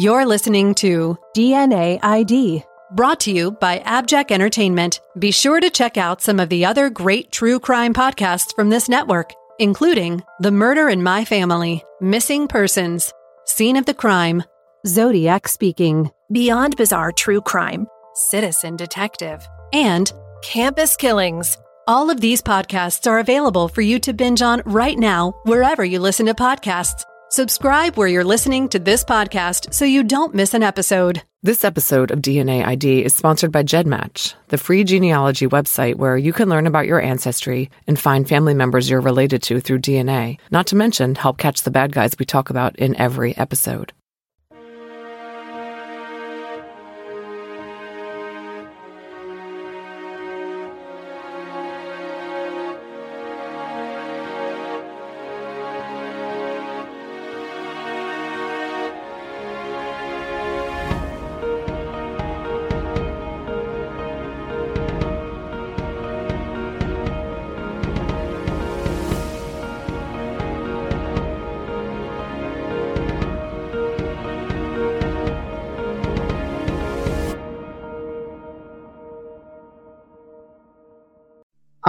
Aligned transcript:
You're 0.00 0.24
listening 0.24 0.74
to 0.76 1.18
DNA 1.36 1.98
ID. 2.02 2.64
Brought 2.92 3.20
to 3.20 3.30
you 3.30 3.50
by 3.50 3.80
Abject 3.80 4.32
Entertainment. 4.32 4.98
Be 5.18 5.30
sure 5.30 5.60
to 5.60 5.68
check 5.68 5.98
out 5.98 6.22
some 6.22 6.40
of 6.40 6.48
the 6.48 6.64
other 6.64 6.88
great 6.88 7.30
true 7.30 7.60
crime 7.60 7.92
podcasts 7.92 8.54
from 8.56 8.70
this 8.70 8.88
network, 8.88 9.34
including 9.58 10.22
The 10.40 10.52
Murder 10.52 10.88
in 10.88 11.02
My 11.02 11.26
Family, 11.26 11.84
Missing 12.00 12.48
Persons, 12.48 13.12
Scene 13.44 13.76
of 13.76 13.84
the 13.84 13.92
Crime, 13.92 14.42
Zodiac 14.86 15.46
Speaking, 15.46 16.10
Beyond 16.32 16.78
Bizarre 16.78 17.12
True 17.12 17.42
Crime, 17.42 17.86
Citizen 18.14 18.76
Detective, 18.76 19.46
and 19.74 20.10
Campus 20.42 20.96
Killings. 20.96 21.58
All 21.86 22.08
of 22.08 22.22
these 22.22 22.40
podcasts 22.40 23.06
are 23.06 23.18
available 23.18 23.68
for 23.68 23.82
you 23.82 23.98
to 23.98 24.14
binge 24.14 24.40
on 24.40 24.62
right 24.64 24.98
now, 24.98 25.34
wherever 25.44 25.84
you 25.84 26.00
listen 26.00 26.24
to 26.24 26.34
podcasts. 26.34 27.04
Subscribe 27.32 27.96
where 27.96 28.08
you're 28.08 28.24
listening 28.24 28.68
to 28.70 28.80
this 28.80 29.04
podcast 29.04 29.72
so 29.72 29.84
you 29.84 30.02
don't 30.02 30.34
miss 30.34 30.52
an 30.52 30.64
episode. 30.64 31.22
This 31.44 31.64
episode 31.64 32.10
of 32.10 32.18
DNA 32.18 32.66
ID 32.66 33.04
is 33.04 33.14
sponsored 33.14 33.52
by 33.52 33.62
GEDmatch, 33.62 34.34
the 34.48 34.58
free 34.58 34.82
genealogy 34.82 35.46
website 35.46 35.94
where 35.94 36.16
you 36.16 36.32
can 36.32 36.48
learn 36.48 36.66
about 36.66 36.88
your 36.88 37.00
ancestry 37.00 37.70
and 37.86 37.96
find 37.96 38.28
family 38.28 38.52
members 38.52 38.90
you're 38.90 39.00
related 39.00 39.44
to 39.44 39.60
through 39.60 39.78
DNA, 39.78 40.40
not 40.50 40.66
to 40.66 40.76
mention 40.76 41.14
help 41.14 41.38
catch 41.38 41.62
the 41.62 41.70
bad 41.70 41.92
guys 41.92 42.16
we 42.18 42.26
talk 42.26 42.50
about 42.50 42.74
in 42.80 42.96
every 42.96 43.36
episode. 43.36 43.92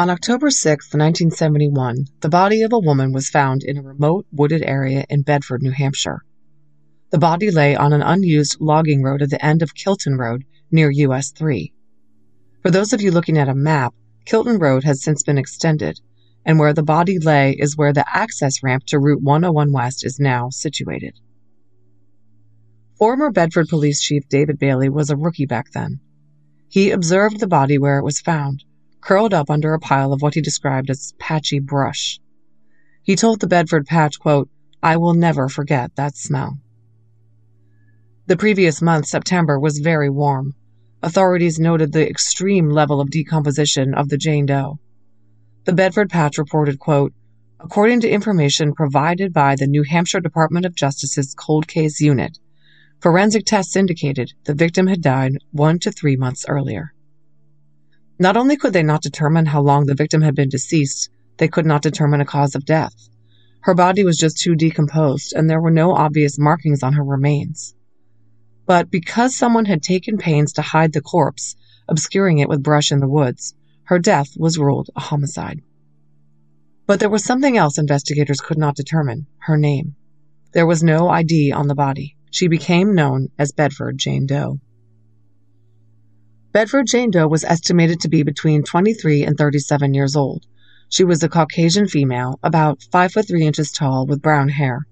On 0.01 0.09
October 0.09 0.49
6, 0.49 0.85
1971, 0.95 2.07
the 2.21 2.27
body 2.27 2.63
of 2.63 2.73
a 2.73 2.79
woman 2.79 3.11
was 3.11 3.29
found 3.29 3.61
in 3.61 3.77
a 3.77 3.83
remote 3.83 4.25
wooded 4.31 4.63
area 4.63 5.05
in 5.11 5.21
Bedford, 5.21 5.61
New 5.61 5.69
Hampshire. 5.69 6.23
The 7.11 7.19
body 7.19 7.51
lay 7.51 7.75
on 7.75 7.93
an 7.93 8.01
unused 8.01 8.59
logging 8.59 9.03
road 9.03 9.21
at 9.21 9.29
the 9.29 9.45
end 9.45 9.61
of 9.61 9.75
Kilton 9.75 10.17
Road 10.17 10.43
near 10.71 10.89
US 10.89 11.29
3. 11.29 11.71
For 12.63 12.71
those 12.71 12.93
of 12.93 13.01
you 13.01 13.11
looking 13.11 13.37
at 13.37 13.47
a 13.47 13.53
map, 13.53 13.93
Kilton 14.25 14.57
Road 14.57 14.83
has 14.85 15.03
since 15.03 15.21
been 15.21 15.37
extended, 15.37 16.01
and 16.43 16.57
where 16.57 16.73
the 16.73 16.81
body 16.81 17.19
lay 17.19 17.51
is 17.51 17.77
where 17.77 17.93
the 17.93 18.05
access 18.11 18.63
ramp 18.63 18.85
to 18.87 18.97
Route 18.97 19.21
101 19.21 19.71
West 19.71 20.03
is 20.03 20.19
now 20.19 20.49
situated. 20.49 21.19
Former 22.97 23.29
Bedford 23.29 23.69
Police 23.69 24.01
Chief 24.01 24.27
David 24.27 24.57
Bailey 24.57 24.89
was 24.89 25.11
a 25.11 25.15
rookie 25.15 25.45
back 25.45 25.69
then. 25.73 25.99
He 26.69 26.89
observed 26.89 27.39
the 27.39 27.45
body 27.45 27.77
where 27.77 27.99
it 27.99 28.03
was 28.03 28.19
found 28.19 28.63
curled 29.01 29.33
up 29.33 29.49
under 29.49 29.73
a 29.73 29.79
pile 29.79 30.13
of 30.13 30.21
what 30.21 30.35
he 30.35 30.41
described 30.41 30.89
as 30.89 31.13
patchy 31.19 31.59
brush. 31.59 32.19
He 33.03 33.15
told 33.15 33.39
the 33.39 33.47
Bedford 33.47 33.87
Patch, 33.87 34.19
quote, 34.19 34.49
I 34.83 34.97
will 34.97 35.13
never 35.13 35.49
forget 35.49 35.95
that 35.95 36.15
smell. 36.15 36.59
The 38.27 38.37
previous 38.37 38.81
month, 38.81 39.07
September, 39.07 39.59
was 39.59 39.79
very 39.79 40.09
warm. 40.09 40.53
Authorities 41.03 41.59
noted 41.59 41.91
the 41.91 42.07
extreme 42.07 42.69
level 42.69 43.01
of 43.01 43.09
decomposition 43.09 43.93
of 43.93 44.09
the 44.09 44.17
Jane 44.17 44.45
Doe. 44.45 44.79
The 45.65 45.73
Bedford 45.73 46.09
Patch 46.09 46.37
reported, 46.37 46.79
quote, 46.79 47.13
According 47.59 48.01
to 48.01 48.09
information 48.09 48.73
provided 48.73 49.33
by 49.33 49.55
the 49.55 49.67
New 49.67 49.83
Hampshire 49.83 50.19
Department 50.19 50.65
of 50.65 50.75
Justice's 50.75 51.35
Cold 51.35 51.67
Case 51.67 51.99
Unit, 52.01 52.39
forensic 52.99 53.45
tests 53.45 53.75
indicated 53.75 54.33
the 54.45 54.55
victim 54.55 54.87
had 54.87 55.01
died 55.01 55.37
one 55.51 55.77
to 55.79 55.91
three 55.91 56.15
months 56.15 56.45
earlier. 56.47 56.93
Not 58.21 58.37
only 58.37 58.55
could 58.55 58.73
they 58.73 58.83
not 58.83 59.01
determine 59.01 59.47
how 59.47 59.63
long 59.63 59.87
the 59.87 59.95
victim 59.95 60.21
had 60.21 60.35
been 60.35 60.47
deceased, 60.47 61.09
they 61.37 61.47
could 61.47 61.65
not 61.65 61.81
determine 61.81 62.21
a 62.21 62.25
cause 62.25 62.53
of 62.53 62.65
death. 62.65 63.09
Her 63.61 63.73
body 63.73 64.03
was 64.03 64.15
just 64.15 64.37
too 64.37 64.53
decomposed, 64.53 65.33
and 65.33 65.49
there 65.49 65.59
were 65.59 65.71
no 65.71 65.95
obvious 65.95 66.37
markings 66.37 66.83
on 66.83 66.93
her 66.93 67.03
remains. 67.03 67.73
But 68.67 68.91
because 68.91 69.35
someone 69.35 69.65
had 69.65 69.81
taken 69.81 70.19
pains 70.19 70.53
to 70.53 70.61
hide 70.61 70.93
the 70.93 71.01
corpse, 71.01 71.55
obscuring 71.89 72.37
it 72.37 72.47
with 72.47 72.61
brush 72.61 72.91
in 72.91 72.99
the 72.99 73.07
woods, 73.07 73.55
her 73.85 73.97
death 73.97 74.37
was 74.37 74.59
ruled 74.59 74.91
a 74.95 74.99
homicide. 74.99 75.63
But 76.85 76.99
there 76.99 77.09
was 77.09 77.23
something 77.23 77.57
else 77.57 77.79
investigators 77.79 78.39
could 78.39 78.59
not 78.59 78.75
determine 78.75 79.25
her 79.47 79.57
name. 79.57 79.95
There 80.51 80.67
was 80.67 80.83
no 80.83 81.09
ID 81.09 81.53
on 81.53 81.67
the 81.67 81.73
body. 81.73 82.15
She 82.29 82.47
became 82.47 82.93
known 82.93 83.29
as 83.39 83.51
Bedford 83.51 83.97
Jane 83.97 84.27
Doe. 84.27 84.59
Bedford 86.51 86.87
Jane 86.87 87.11
Doe 87.11 87.29
was 87.29 87.45
estimated 87.45 88.01
to 88.01 88.09
be 88.09 88.23
between 88.23 88.63
23 88.63 89.23
and 89.23 89.37
37 89.37 89.93
years 89.93 90.17
old. 90.17 90.45
She 90.89 91.05
was 91.05 91.23
a 91.23 91.29
Caucasian 91.29 91.87
female, 91.87 92.39
about 92.43 92.83
5 92.91 93.13
foot 93.13 93.27
3 93.29 93.47
inches 93.47 93.71
tall, 93.71 94.05
with 94.05 94.21
brown 94.21 94.49
hair. 94.49 94.85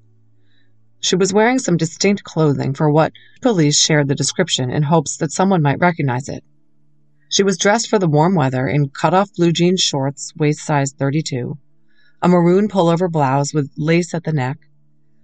She 1.02 1.18
was 1.18 1.34
wearing 1.34 1.60
some 1.60 1.76
distinct 1.76 2.24
clothing 2.24 2.74
for 2.74 2.90
what 2.90 3.12
police 3.42 3.78
shared 3.78 4.08
the 4.08 4.16
description 4.16 4.70
in 4.70 4.84
hopes 4.84 5.18
that 5.18 5.34
someone 5.34 5.62
might 5.62 5.82
recognize 5.82 6.30
it. 6.30 6.46
She 7.28 7.44
was 7.44 7.58
dressed 7.58 7.90
for 7.90 8.00
the 8.00 8.08
warm 8.08 8.36
weather 8.36 8.66
in 8.66 8.90
cut-off 8.90 9.34
blue 9.36 9.52
jean 9.52 9.76
shorts, 9.76 10.34
waist 10.38 10.66
size 10.66 10.94
32, 10.98 11.58
a 12.22 12.30
maroon 12.30 12.70
pullover 12.70 13.12
blouse 13.12 13.54
with 13.54 13.70
lace 13.76 14.14
at 14.14 14.24
the 14.24 14.32
neck, 14.32 14.60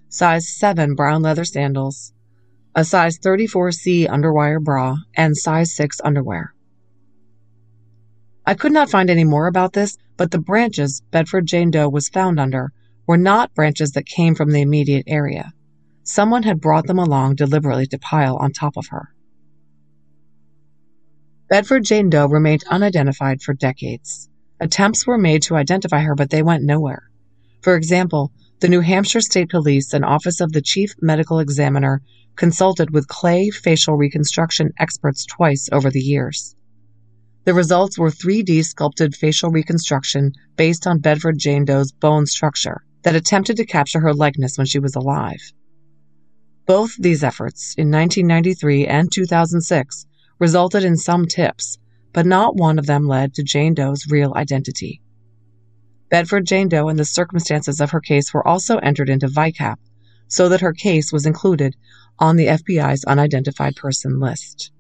size 0.10 0.50
7 0.50 0.96
brown 0.96 1.22
leather 1.22 1.46
sandals, 1.46 2.12
a 2.76 2.84
size 2.84 3.18
34C 3.18 4.06
underwire 4.08 4.62
bra, 4.62 4.98
and 5.16 5.38
size 5.38 5.74
6 5.76 6.02
underwear. 6.04 6.54
I 8.46 8.54
could 8.54 8.74
not 8.74 8.90
find 8.90 9.10
any 9.10 9.24
more 9.24 9.48
about 9.48 9.74
this, 9.74 9.98
but 10.18 10.32
the 10.32 10.40
branches 10.40 11.02
Bedford 11.10 11.46
Jane 11.46 11.72
Doe 11.72 11.90
was 11.90 12.10
found 12.10 12.40
under 12.40 12.74
were 13.08 13.18
not 13.18 13.56
branches 13.56 13.92
that 13.92 14.06
came 14.06 14.36
from 14.36 14.52
the 14.52 14.62
immediate 14.62 15.06
area. 15.08 15.54
Someone 16.04 16.44
had 16.44 16.60
brought 16.60 16.86
them 16.86 17.00
along 17.00 17.36
deliberately 17.36 17.88
to 17.88 17.98
pile 17.98 18.36
on 18.36 18.52
top 18.52 18.78
of 18.78 18.88
her. 18.88 19.10
Bedford 21.50 21.86
Jane 21.86 22.10
Doe 22.10 22.28
remained 22.28 22.64
unidentified 22.70 23.42
for 23.42 23.54
decades. 23.54 24.30
Attempts 24.60 25.08
were 25.08 25.18
made 25.18 25.44
to 25.44 25.56
identify 25.56 26.02
her, 26.02 26.16
but 26.16 26.30
they 26.30 26.44
went 26.44 26.64
nowhere. 26.64 27.10
For 27.62 27.76
example, 27.76 28.32
the 28.60 28.68
New 28.68 28.82
Hampshire 28.82 29.22
State 29.22 29.50
Police 29.50 29.94
and 29.94 30.06
Office 30.06 30.42
of 30.42 30.52
the 30.52 30.62
Chief 30.62 30.94
Medical 31.02 31.40
Examiner 31.40 32.02
consulted 32.36 32.92
with 32.92 33.08
clay 33.08 33.50
facial 33.50 33.96
reconstruction 33.96 34.72
experts 34.80 35.26
twice 35.26 35.70
over 35.72 35.90
the 35.90 36.02
years. 36.02 36.56
The 37.46 37.54
results 37.54 37.98
were 37.98 38.10
3D 38.10 38.66
sculpted 38.66 39.16
facial 39.16 39.52
reconstruction 39.52 40.34
based 40.56 40.88
on 40.88 41.00
Bedford 41.00 41.38
Jane 41.38 41.66
Doe's 41.66 41.92
bone 41.92 42.26
structure 42.26 42.84
that 43.04 43.16
attempted 43.16 43.58
to 43.58 43.66
capture 43.66 44.00
her 44.00 44.14
likeness 44.14 44.58
when 44.58 44.66
she 44.66 44.80
was 44.80 44.96
alive. 44.96 45.54
Both 46.66 46.98
these 46.98 47.24
efforts, 47.24 47.76
in 47.78 47.92
1993 47.92 48.88
and 48.88 49.12
2006, 49.12 50.08
resulted 50.40 50.84
in 50.84 50.98
some 50.98 51.28
tips, 51.28 51.78
but 52.12 52.26
not 52.26 52.56
one 52.56 52.80
of 52.80 52.88
them 52.88 53.08
led 53.08 53.36
to 53.36 53.44
Jane 53.44 53.76
Doe's 53.76 54.08
real 54.10 54.34
identity. 54.36 55.02
Bedford 56.10 56.48
Jane 56.48 56.70
Doe 56.70 56.88
and 56.88 56.98
the 56.98 57.06
circumstances 57.06 57.80
of 57.80 57.92
her 57.92 58.00
case 58.00 58.34
were 58.34 58.48
also 58.48 58.78
entered 58.78 59.10
into 59.10 59.28
VICAP, 59.28 59.78
so 60.28 60.50
that 60.50 60.62
her 60.62 60.74
case 60.74 61.12
was 61.12 61.26
included 61.26 61.76
on 62.20 62.36
the 62.36 62.48
FBI's 62.48 63.04
unidentified 63.06 63.76
person 63.76 64.20
list. 64.20 64.72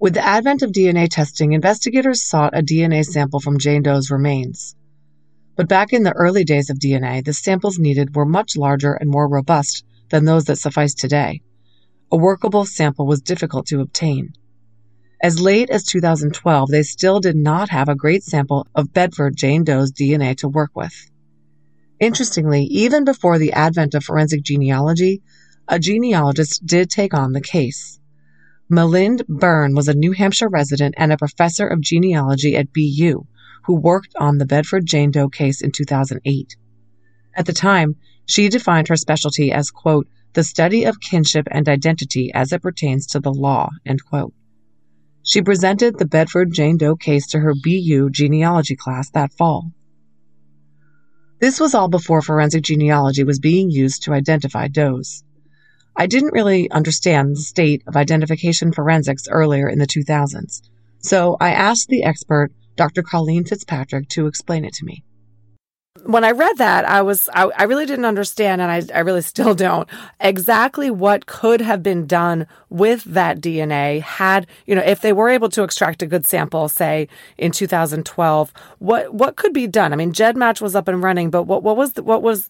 With 0.00 0.14
the 0.14 0.24
advent 0.24 0.62
of 0.62 0.70
DNA 0.70 1.08
testing, 1.10 1.52
investigators 1.52 2.22
sought 2.22 2.56
a 2.56 2.62
DNA 2.62 3.04
sample 3.04 3.40
from 3.40 3.58
Jane 3.58 3.82
Doe's 3.82 4.10
remains. 4.10 4.76
But 5.56 5.68
back 5.68 5.92
in 5.92 6.04
the 6.04 6.12
early 6.12 6.44
days 6.44 6.70
of 6.70 6.78
DNA, 6.78 7.24
the 7.24 7.32
samples 7.32 7.80
needed 7.80 8.14
were 8.14 8.24
much 8.24 8.56
larger 8.56 8.92
and 8.92 9.10
more 9.10 9.28
robust 9.28 9.84
than 10.10 10.24
those 10.24 10.44
that 10.44 10.58
suffice 10.58 10.94
today. 10.94 11.42
A 12.12 12.16
workable 12.16 12.64
sample 12.64 13.06
was 13.06 13.20
difficult 13.20 13.66
to 13.66 13.80
obtain. 13.80 14.34
As 15.20 15.40
late 15.40 15.68
as 15.68 15.82
2012, 15.82 16.70
they 16.70 16.84
still 16.84 17.18
did 17.18 17.34
not 17.34 17.70
have 17.70 17.88
a 17.88 17.96
great 17.96 18.22
sample 18.22 18.68
of 18.76 18.92
Bedford 18.92 19.36
Jane 19.36 19.64
Doe's 19.64 19.90
DNA 19.90 20.36
to 20.36 20.48
work 20.48 20.70
with. 20.76 21.10
Interestingly, 22.00 22.64
even 22.64 23.04
before 23.04 23.38
the 23.38 23.52
advent 23.52 23.94
of 23.94 24.04
forensic 24.04 24.42
genealogy, 24.42 25.22
a 25.66 25.78
genealogist 25.78 26.64
did 26.64 26.88
take 26.90 27.12
on 27.12 27.32
the 27.32 27.40
case. 27.40 27.98
Melinde 28.70 29.26
Byrne 29.26 29.74
was 29.74 29.88
a 29.88 29.94
New 29.94 30.12
Hampshire 30.12 30.48
resident 30.48 30.94
and 30.96 31.12
a 31.12 31.16
professor 31.16 31.66
of 31.66 31.80
genealogy 31.80 32.56
at 32.56 32.72
BU 32.72 33.26
who 33.64 33.74
worked 33.74 34.14
on 34.16 34.38
the 34.38 34.46
Bedford 34.46 34.86
Jane 34.86 35.10
Doe 35.10 35.28
case 35.28 35.60
in 35.60 35.72
2008. 35.72 36.56
At 37.34 37.46
the 37.46 37.52
time, 37.52 37.96
she 38.26 38.48
defined 38.48 38.88
her 38.88 38.96
specialty 38.96 39.50
as, 39.52 39.70
quote, 39.70 40.06
the 40.34 40.44
study 40.44 40.84
of 40.84 41.00
kinship 41.00 41.48
and 41.50 41.68
identity 41.68 42.30
as 42.32 42.52
it 42.52 42.62
pertains 42.62 43.06
to 43.08 43.20
the 43.20 43.32
law, 43.32 43.70
end 43.84 44.04
quote. 44.04 44.34
She 45.22 45.42
presented 45.42 45.98
the 45.98 46.06
Bedford 46.06 46.52
Jane 46.52 46.76
Doe 46.76 46.96
case 46.96 47.26
to 47.28 47.40
her 47.40 47.54
BU 47.54 48.10
genealogy 48.10 48.76
class 48.76 49.10
that 49.10 49.32
fall. 49.32 49.72
This 51.40 51.60
was 51.60 51.72
all 51.72 51.88
before 51.88 52.20
forensic 52.20 52.64
genealogy 52.64 53.22
was 53.22 53.38
being 53.38 53.70
used 53.70 54.02
to 54.02 54.12
identify 54.12 54.66
does. 54.66 55.22
I 55.96 56.06
didn't 56.06 56.32
really 56.32 56.68
understand 56.70 57.36
the 57.36 57.40
state 57.40 57.82
of 57.86 57.96
identification 57.96 58.72
forensics 58.72 59.28
earlier 59.28 59.68
in 59.68 59.78
the 59.78 59.86
2000s, 59.86 60.62
so 60.98 61.36
I 61.40 61.50
asked 61.50 61.88
the 61.88 62.02
expert, 62.02 62.50
Dr. 62.76 63.02
Colleen 63.02 63.44
Fitzpatrick, 63.44 64.08
to 64.10 64.26
explain 64.26 64.64
it 64.64 64.74
to 64.74 64.84
me 64.84 65.04
when 66.04 66.24
I 66.24 66.30
read 66.32 66.58
that, 66.58 66.84
I 66.84 67.02
was 67.02 67.28
I, 67.34 67.44
I, 67.56 67.64
really 67.64 67.86
didn't 67.86 68.04
understand, 68.04 68.60
and 68.60 68.70
I, 68.70 68.82
I 68.96 69.00
really 69.00 69.22
still 69.22 69.54
don't 69.54 69.88
exactly 70.20 70.90
what 70.90 71.26
could 71.26 71.60
have 71.60 71.82
been 71.82 72.06
done 72.06 72.46
with 72.68 73.04
that 73.04 73.40
DNA 73.40 74.02
had 74.02 74.46
you 74.66 74.74
know 74.74 74.82
if 74.82 75.00
they 75.00 75.12
were 75.12 75.28
able 75.28 75.48
to 75.50 75.62
extract 75.62 76.02
a 76.02 76.06
good 76.06 76.26
sample, 76.26 76.68
say 76.68 77.08
in 77.36 77.52
2012, 77.52 78.52
what 78.78 79.14
what 79.14 79.36
could 79.36 79.52
be 79.52 79.66
done? 79.66 79.92
I 79.92 79.96
mean, 79.96 80.12
GEDmatch 80.12 80.60
was 80.60 80.74
up 80.74 80.88
and 80.88 81.02
running, 81.02 81.30
but 81.30 81.44
what 81.44 81.62
what 81.62 81.76
was 81.76 81.94
the, 81.94 82.02
what 82.02 82.22
was 82.22 82.48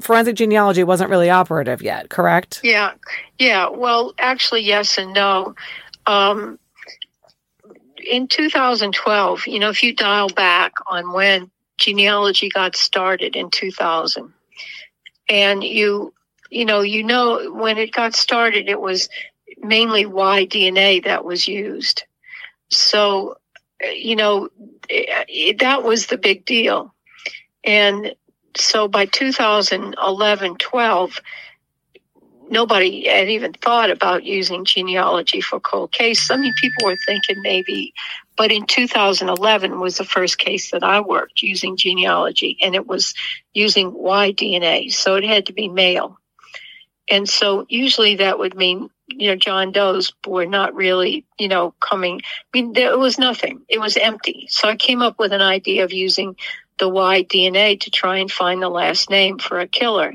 forensic 0.00 0.36
genealogy 0.36 0.84
wasn't 0.84 1.10
really 1.10 1.30
operative 1.30 1.82
yet, 1.82 2.10
correct? 2.10 2.60
Yeah, 2.62 2.92
yeah. 3.38 3.68
Well, 3.68 4.14
actually, 4.18 4.62
yes 4.62 4.98
and 4.98 5.12
no. 5.12 5.54
Um, 6.06 6.58
in 7.98 8.28
2012, 8.28 9.46
you 9.46 9.58
know, 9.58 9.68
if 9.68 9.82
you 9.82 9.94
dial 9.94 10.28
back 10.28 10.72
on 10.86 11.12
when 11.12 11.50
genealogy 11.78 12.48
got 12.48 12.76
started 12.76 13.36
in 13.36 13.50
2000. 13.50 14.32
And 15.28 15.64
you, 15.64 16.12
you 16.50 16.64
know, 16.64 16.80
you 16.80 17.02
know, 17.02 17.52
when 17.52 17.78
it 17.78 17.92
got 17.92 18.14
started, 18.14 18.68
it 18.68 18.80
was 18.80 19.08
mainly 19.58 20.06
Y 20.06 20.46
DNA 20.46 21.04
that 21.04 21.24
was 21.24 21.48
used. 21.48 22.04
So, 22.70 23.36
you 23.82 24.16
know, 24.16 24.48
it, 24.88 25.60
that 25.60 25.82
was 25.82 26.06
the 26.06 26.18
big 26.18 26.44
deal. 26.44 26.94
And 27.64 28.14
so 28.56 28.88
by 28.88 29.06
2011, 29.06 30.56
12, 30.56 31.20
nobody 32.50 33.06
had 33.06 33.28
even 33.28 33.52
thought 33.52 33.90
about 33.90 34.24
using 34.24 34.64
genealogy 34.64 35.40
for 35.40 35.60
cold 35.60 35.92
case. 35.92 36.26
Some 36.26 36.42
people 36.60 36.86
were 36.86 36.96
thinking 37.06 37.42
maybe 37.42 37.92
but 38.38 38.52
in 38.52 38.66
2011 38.66 39.80
was 39.80 39.98
the 39.98 40.04
first 40.04 40.38
case 40.38 40.70
that 40.70 40.84
I 40.84 41.00
worked 41.00 41.42
using 41.42 41.76
genealogy, 41.76 42.56
and 42.62 42.76
it 42.76 42.86
was 42.86 43.12
using 43.52 43.92
Y 43.92 44.32
DNA, 44.32 44.92
so 44.92 45.16
it 45.16 45.24
had 45.24 45.46
to 45.46 45.52
be 45.52 45.68
male. 45.68 46.16
And 47.10 47.28
so 47.28 47.66
usually 47.68 48.16
that 48.16 48.38
would 48.38 48.54
mean, 48.54 48.90
you 49.08 49.28
know, 49.28 49.36
John 49.36 49.72
Doe's 49.72 50.12
were 50.24 50.46
not 50.46 50.74
really, 50.74 51.26
you 51.38 51.48
know, 51.48 51.74
coming. 51.80 52.20
I 52.22 52.46
mean, 52.52 52.74
there 52.74 52.96
was 52.96 53.18
nothing. 53.18 53.62
It 53.68 53.80
was 53.80 53.96
empty. 53.96 54.46
So 54.50 54.68
I 54.68 54.76
came 54.76 55.02
up 55.02 55.18
with 55.18 55.32
an 55.32 55.42
idea 55.42 55.82
of 55.82 55.92
using 55.92 56.36
the 56.78 56.88
Y 56.88 57.24
DNA 57.24 57.80
to 57.80 57.90
try 57.90 58.18
and 58.18 58.30
find 58.30 58.62
the 58.62 58.68
last 58.68 59.10
name 59.10 59.38
for 59.38 59.58
a 59.58 59.66
killer 59.66 60.14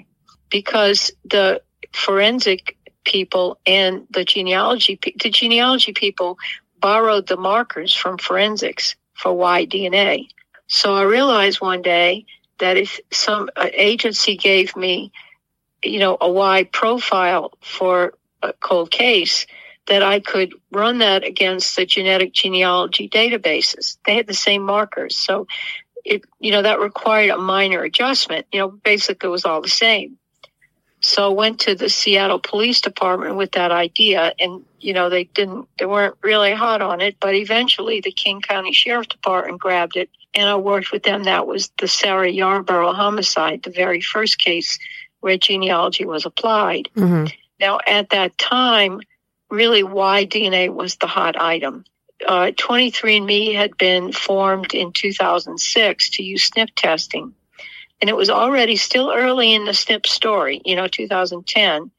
because 0.50 1.12
the 1.26 1.62
forensic 1.92 2.78
people 3.04 3.60
and 3.66 4.08
the 4.12 4.24
genealogy 4.24 4.98
the 5.22 5.30
genealogy 5.30 5.92
people 5.92 6.38
borrowed 6.84 7.28
the 7.28 7.38
markers 7.38 7.94
from 7.94 8.18
forensics 8.18 8.98
for 9.14 9.32
Y 9.34 9.66
DNA. 9.66 10.28
So 10.68 10.94
I 10.94 11.04
realized 11.04 11.62
one 11.62 11.82
day 11.82 12.26
that 12.60 12.76
if 12.76 13.00
some 13.10 13.50
uh, 13.56 13.70
agency 13.72 14.36
gave 14.36 14.76
me, 14.76 15.14
you 15.82 16.00
know, 16.00 16.18
a 16.20 16.30
Y 16.30 16.66
profile 16.66 17.54
for 17.62 18.16
a 18.42 18.52
cold 18.52 18.92
case, 18.92 19.48
that 19.88 20.04
I 20.04 20.20
could 20.20 20.54
run 20.72 20.98
that 21.00 21.24
against 21.24 21.78
the 21.78 21.86
genetic 21.86 22.34
genealogy 22.34 23.08
databases. 23.08 23.98
They 24.06 24.16
had 24.16 24.28
the 24.28 24.34
same 24.34 24.64
markers. 24.64 25.18
So 25.18 25.48
it, 26.04 26.24
you 26.40 26.52
know, 26.52 26.64
that 26.64 26.82
required 26.82 27.30
a 27.30 27.38
minor 27.38 27.82
adjustment. 27.82 28.46
You 28.52 28.60
know, 28.60 28.68
basically 28.70 29.28
it 29.28 29.32
was 29.32 29.46
all 29.46 29.62
the 29.62 29.70
same. 29.70 30.18
So 31.04 31.30
I 31.30 31.34
went 31.34 31.60
to 31.62 31.76
the 31.76 31.90
Seattle 31.90 32.40
Police 32.40 32.80
Department 32.80 33.36
with 33.36 33.52
that 33.52 33.72
idea 33.72 34.34
and 34.40 34.64
you 34.80 34.94
know 34.94 35.10
they 35.10 35.26
didn't 35.26 35.68
they 35.78 35.86
weren't 35.86 36.16
really 36.22 36.54
hot 36.54 36.82
on 36.82 37.02
it, 37.02 37.18
but 37.20 37.36
eventually 37.36 38.00
the 38.00 38.12
King 38.12 38.42
County 38.42 38.72
Sheriff 38.72 39.10
Department 39.10 39.60
grabbed 39.60 39.98
it 39.98 40.10
and 40.34 40.50
I 40.50 40.56
worked 40.56 40.94
with 40.94 41.04
them. 41.04 41.24
That 41.24 41.46
was 41.46 41.72
the 41.78 41.90
Sarah 41.90 42.30
Yarborough 42.30 42.94
homicide, 42.94 43.64
the 43.64 43.70
very 43.70 44.00
first 44.00 44.40
case 44.40 44.80
where 45.20 45.38
genealogy 45.38 46.06
was 46.06 46.26
applied. 46.26 46.90
Mm-hmm. 46.96 47.28
Now 47.60 47.80
at 47.86 48.10
that 48.12 48.38
time, 48.38 49.02
really 49.50 49.84
Y 49.84 50.26
DNA 50.26 50.74
was 50.74 50.96
the 50.96 51.08
hot 51.08 51.40
item. 51.40 51.84
Uh, 52.26 52.52
23andMe 52.56 53.56
had 53.56 53.78
been 53.78 54.14
formed 54.14 54.74
in 54.74 54.94
2006 54.94 56.10
to 56.12 56.24
use 56.24 56.50
SNP 56.50 56.70
testing 56.78 57.34
and 58.04 58.10
it 58.10 58.18
was 58.18 58.30
already 58.30 58.76
still 58.76 59.14
early 59.16 59.54
in 59.54 59.64
the 59.64 59.72
SNP 59.72 60.08
story, 60.08 60.62
you 60.66 60.76
know, 60.76 60.88
2010. 60.88 61.90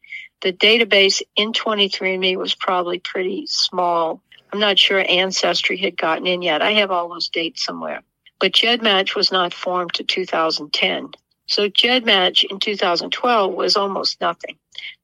The 0.42 0.52
database 0.52 1.22
in 1.34 1.54
23andMe 1.54 2.36
was 2.36 2.54
probably 2.54 2.98
pretty 2.98 3.46
small. 3.46 4.20
I'm 4.52 4.60
not 4.60 4.78
sure 4.78 5.02
Ancestry 5.08 5.78
had 5.78 5.96
gotten 5.96 6.26
in 6.26 6.42
yet. 6.42 6.60
I 6.60 6.72
have 6.72 6.90
all 6.90 7.08
those 7.08 7.30
dates 7.30 7.64
somewhere. 7.64 8.02
But 8.38 8.52
GEDmatch 8.52 9.16
was 9.16 9.32
not 9.32 9.54
formed 9.54 9.94
to 9.94 10.04
2010. 10.04 11.12
So 11.46 11.70
GEDmatch 11.70 12.44
in 12.50 12.58
2012 12.58 13.54
was 13.54 13.78
almost 13.78 14.20
nothing 14.20 14.58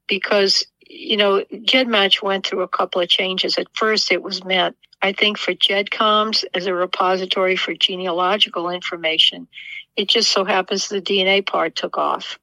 because, 0.07 0.67
you 0.87 1.17
know, 1.17 1.43
GEDmatch 1.51 2.21
went 2.21 2.45
through 2.45 2.61
a 2.61 2.67
couple 2.67 3.01
of 3.01 3.09
changes. 3.09 3.57
At 3.57 3.75
first, 3.75 4.11
it 4.11 4.21
was 4.21 4.45
meant, 4.45 4.77
I 5.01 5.13
think, 5.13 5.39
for 5.39 5.55
GEDCOMS 5.55 6.45
as 6.53 6.67
a 6.67 6.75
repository 6.75 7.55
for 7.55 7.73
genealogical 7.73 8.69
information 8.69 9.47
it 9.95 10.07
just 10.07 10.31
so 10.31 10.45
happens 10.45 10.87
the 10.87 11.01
DNA 11.01 11.45
part 11.45 11.75
took 11.75 11.97
off. 11.97 12.39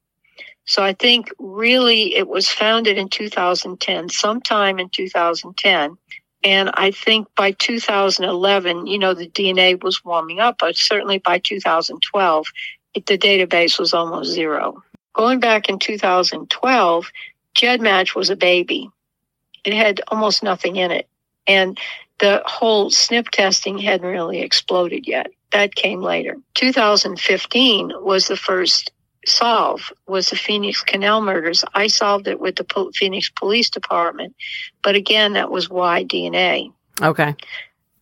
So 0.65 0.83
I 0.83 0.93
think 0.93 1.31
really 1.39 2.15
it 2.15 2.29
was 2.29 2.49
founded 2.49 2.99
in 2.99 3.09
2010, 3.09 4.11
sometime 4.11 4.79
in 4.79 4.91
2010. 4.91 5.97
And 6.45 6.71
I 6.75 6.91
think 6.91 7.27
by 7.35 7.53
2011, 7.53 8.87
you 8.87 8.99
know, 8.99 9.15
the 9.15 9.29
DNA 9.29 9.83
was 9.83 10.05
warming 10.05 10.41
up, 10.41 10.57
but 10.59 10.77
certainly 10.77 11.19
by 11.19 11.39
2012, 11.39 12.47
it, 12.95 13.07
the 13.07 13.19
database 13.19 13.79
was 13.79 13.95
almost 13.95 14.31
zero. 14.31 14.83
Going 15.15 15.41
back 15.41 15.69
in 15.69 15.79
2012, 15.79 17.13
GEDmatch 17.57 18.15
was 18.15 18.31
a 18.31 18.37
baby. 18.37 18.91
It 19.65 19.73
had 19.73 20.03
almost 20.09 20.43
nothing 20.43 20.77
in 20.77 20.91
it. 20.91 21.09
And 21.47 21.79
the 22.19 22.43
whole 22.45 22.91
SNP 22.91 23.31
testing 23.31 23.79
hadn't 23.79 24.07
really 24.07 24.41
exploded 24.41 25.09
yet. 25.09 25.31
That 25.53 25.75
came 25.75 26.03
later. 26.03 26.37
2015 26.55 27.93
was 28.01 28.29
the 28.29 28.37
first 28.37 28.93
solve 29.27 29.93
was 30.07 30.31
the 30.31 30.37
Phoenix 30.37 30.83
Canal 30.83 31.21
murders. 31.21 31.65
I 31.75 31.89
solved 31.89 32.29
it 32.29 32.41
with 32.41 32.57
the 32.57 32.91
Phoenix 32.95 33.31
Police 33.31 33.71
Department, 33.71 34.35
but 34.83 34.95
again, 34.95 35.35
that 35.35 35.51
was 35.51 35.69
Y 35.69 36.05
DNA. 36.05 36.73
Okay. 37.01 37.35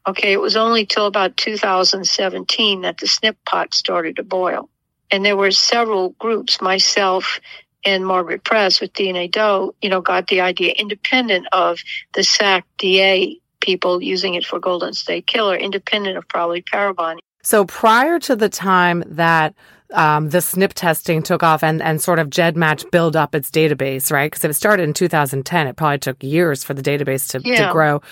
Okay, 0.06 0.32
it 0.32 0.40
was 0.40 0.56
only 0.56 0.86
till 0.86 1.06
about 1.06 1.36
2017 1.36 2.82
that 2.82 2.98
the 2.98 3.06
SNP 3.06 3.36
pot 3.44 3.74
started 3.74 4.16
to 4.16 4.22
boil. 4.22 4.68
And 5.10 5.24
there 5.24 5.36
were 5.36 5.50
several 5.50 6.10
groups, 6.10 6.60
myself 6.60 7.40
and 7.84 8.06
Margaret 8.06 8.44
Press 8.44 8.80
with 8.80 8.92
DNA 8.92 9.30
Doe, 9.30 9.74
you 9.80 9.88
know, 9.88 10.00
got 10.00 10.26
the 10.26 10.40
idea 10.40 10.72
independent 10.72 11.46
of 11.52 11.78
the 12.14 12.24
SAC 12.24 12.64
DA 12.78 13.40
people 13.60 14.02
using 14.02 14.34
it 14.34 14.44
for 14.44 14.58
Golden 14.58 14.92
State 14.92 15.26
Killer, 15.26 15.56
independent 15.56 16.16
of 16.16 16.28
probably 16.28 16.62
Parabon. 16.62 17.18
So 17.46 17.64
prior 17.64 18.18
to 18.18 18.34
the 18.34 18.48
time 18.48 19.04
that 19.06 19.54
um, 19.94 20.30
the 20.30 20.38
SNP 20.38 20.72
testing 20.72 21.22
took 21.22 21.44
off 21.44 21.62
and, 21.62 21.80
and 21.80 22.02
sort 22.02 22.18
of 22.18 22.28
GEDmatch 22.28 22.90
build 22.90 23.14
up 23.14 23.36
its 23.36 23.52
database, 23.52 24.10
right? 24.10 24.28
Because 24.28 24.44
if 24.44 24.50
it 24.50 24.54
started 24.54 24.82
in 24.82 24.92
2010, 24.92 25.68
it 25.68 25.76
probably 25.76 25.98
took 25.98 26.20
years 26.24 26.64
for 26.64 26.74
the 26.74 26.82
database 26.82 27.30
to, 27.30 27.48
yeah. 27.48 27.68
to 27.68 27.72
grow. 27.72 28.02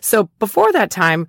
So 0.00 0.30
before 0.38 0.70
that 0.70 0.92
time, 0.92 1.26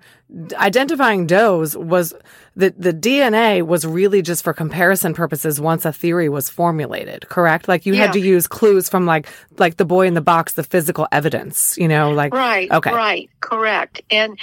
identifying 0.54 1.26
does 1.26 1.76
was 1.76 2.14
the, 2.54 2.72
the 2.78 2.92
DNA 2.92 3.66
was 3.66 3.84
really 3.84 4.22
just 4.22 4.44
for 4.44 4.52
comparison 4.52 5.12
purposes 5.12 5.60
once 5.60 5.84
a 5.84 5.92
theory 5.92 6.28
was 6.28 6.48
formulated, 6.48 7.28
correct? 7.28 7.66
Like 7.66 7.84
you 7.84 7.94
yeah. 7.94 8.02
had 8.02 8.12
to 8.12 8.20
use 8.20 8.46
clues 8.46 8.88
from 8.88 9.06
like, 9.06 9.26
like 9.58 9.76
the 9.76 9.84
boy 9.84 10.06
in 10.06 10.14
the 10.14 10.20
box, 10.20 10.52
the 10.52 10.62
physical 10.62 11.08
evidence, 11.10 11.76
you 11.76 11.88
know, 11.88 12.12
like. 12.12 12.32
Right. 12.32 12.70
Okay. 12.70 12.92
Right. 12.92 13.28
Correct. 13.40 14.02
And, 14.08 14.38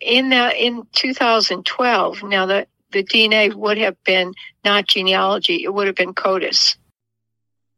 in 0.00 0.30
the, 0.30 0.66
in 0.66 0.86
2012, 0.94 2.22
now 2.22 2.46
the, 2.46 2.66
the 2.92 3.04
DNA 3.04 3.54
would 3.54 3.78
have 3.78 3.96
been 4.04 4.32
not 4.64 4.86
genealogy, 4.86 5.64
it 5.64 5.72
would 5.72 5.86
have 5.86 5.96
been 5.96 6.14
CODIS. 6.14 6.76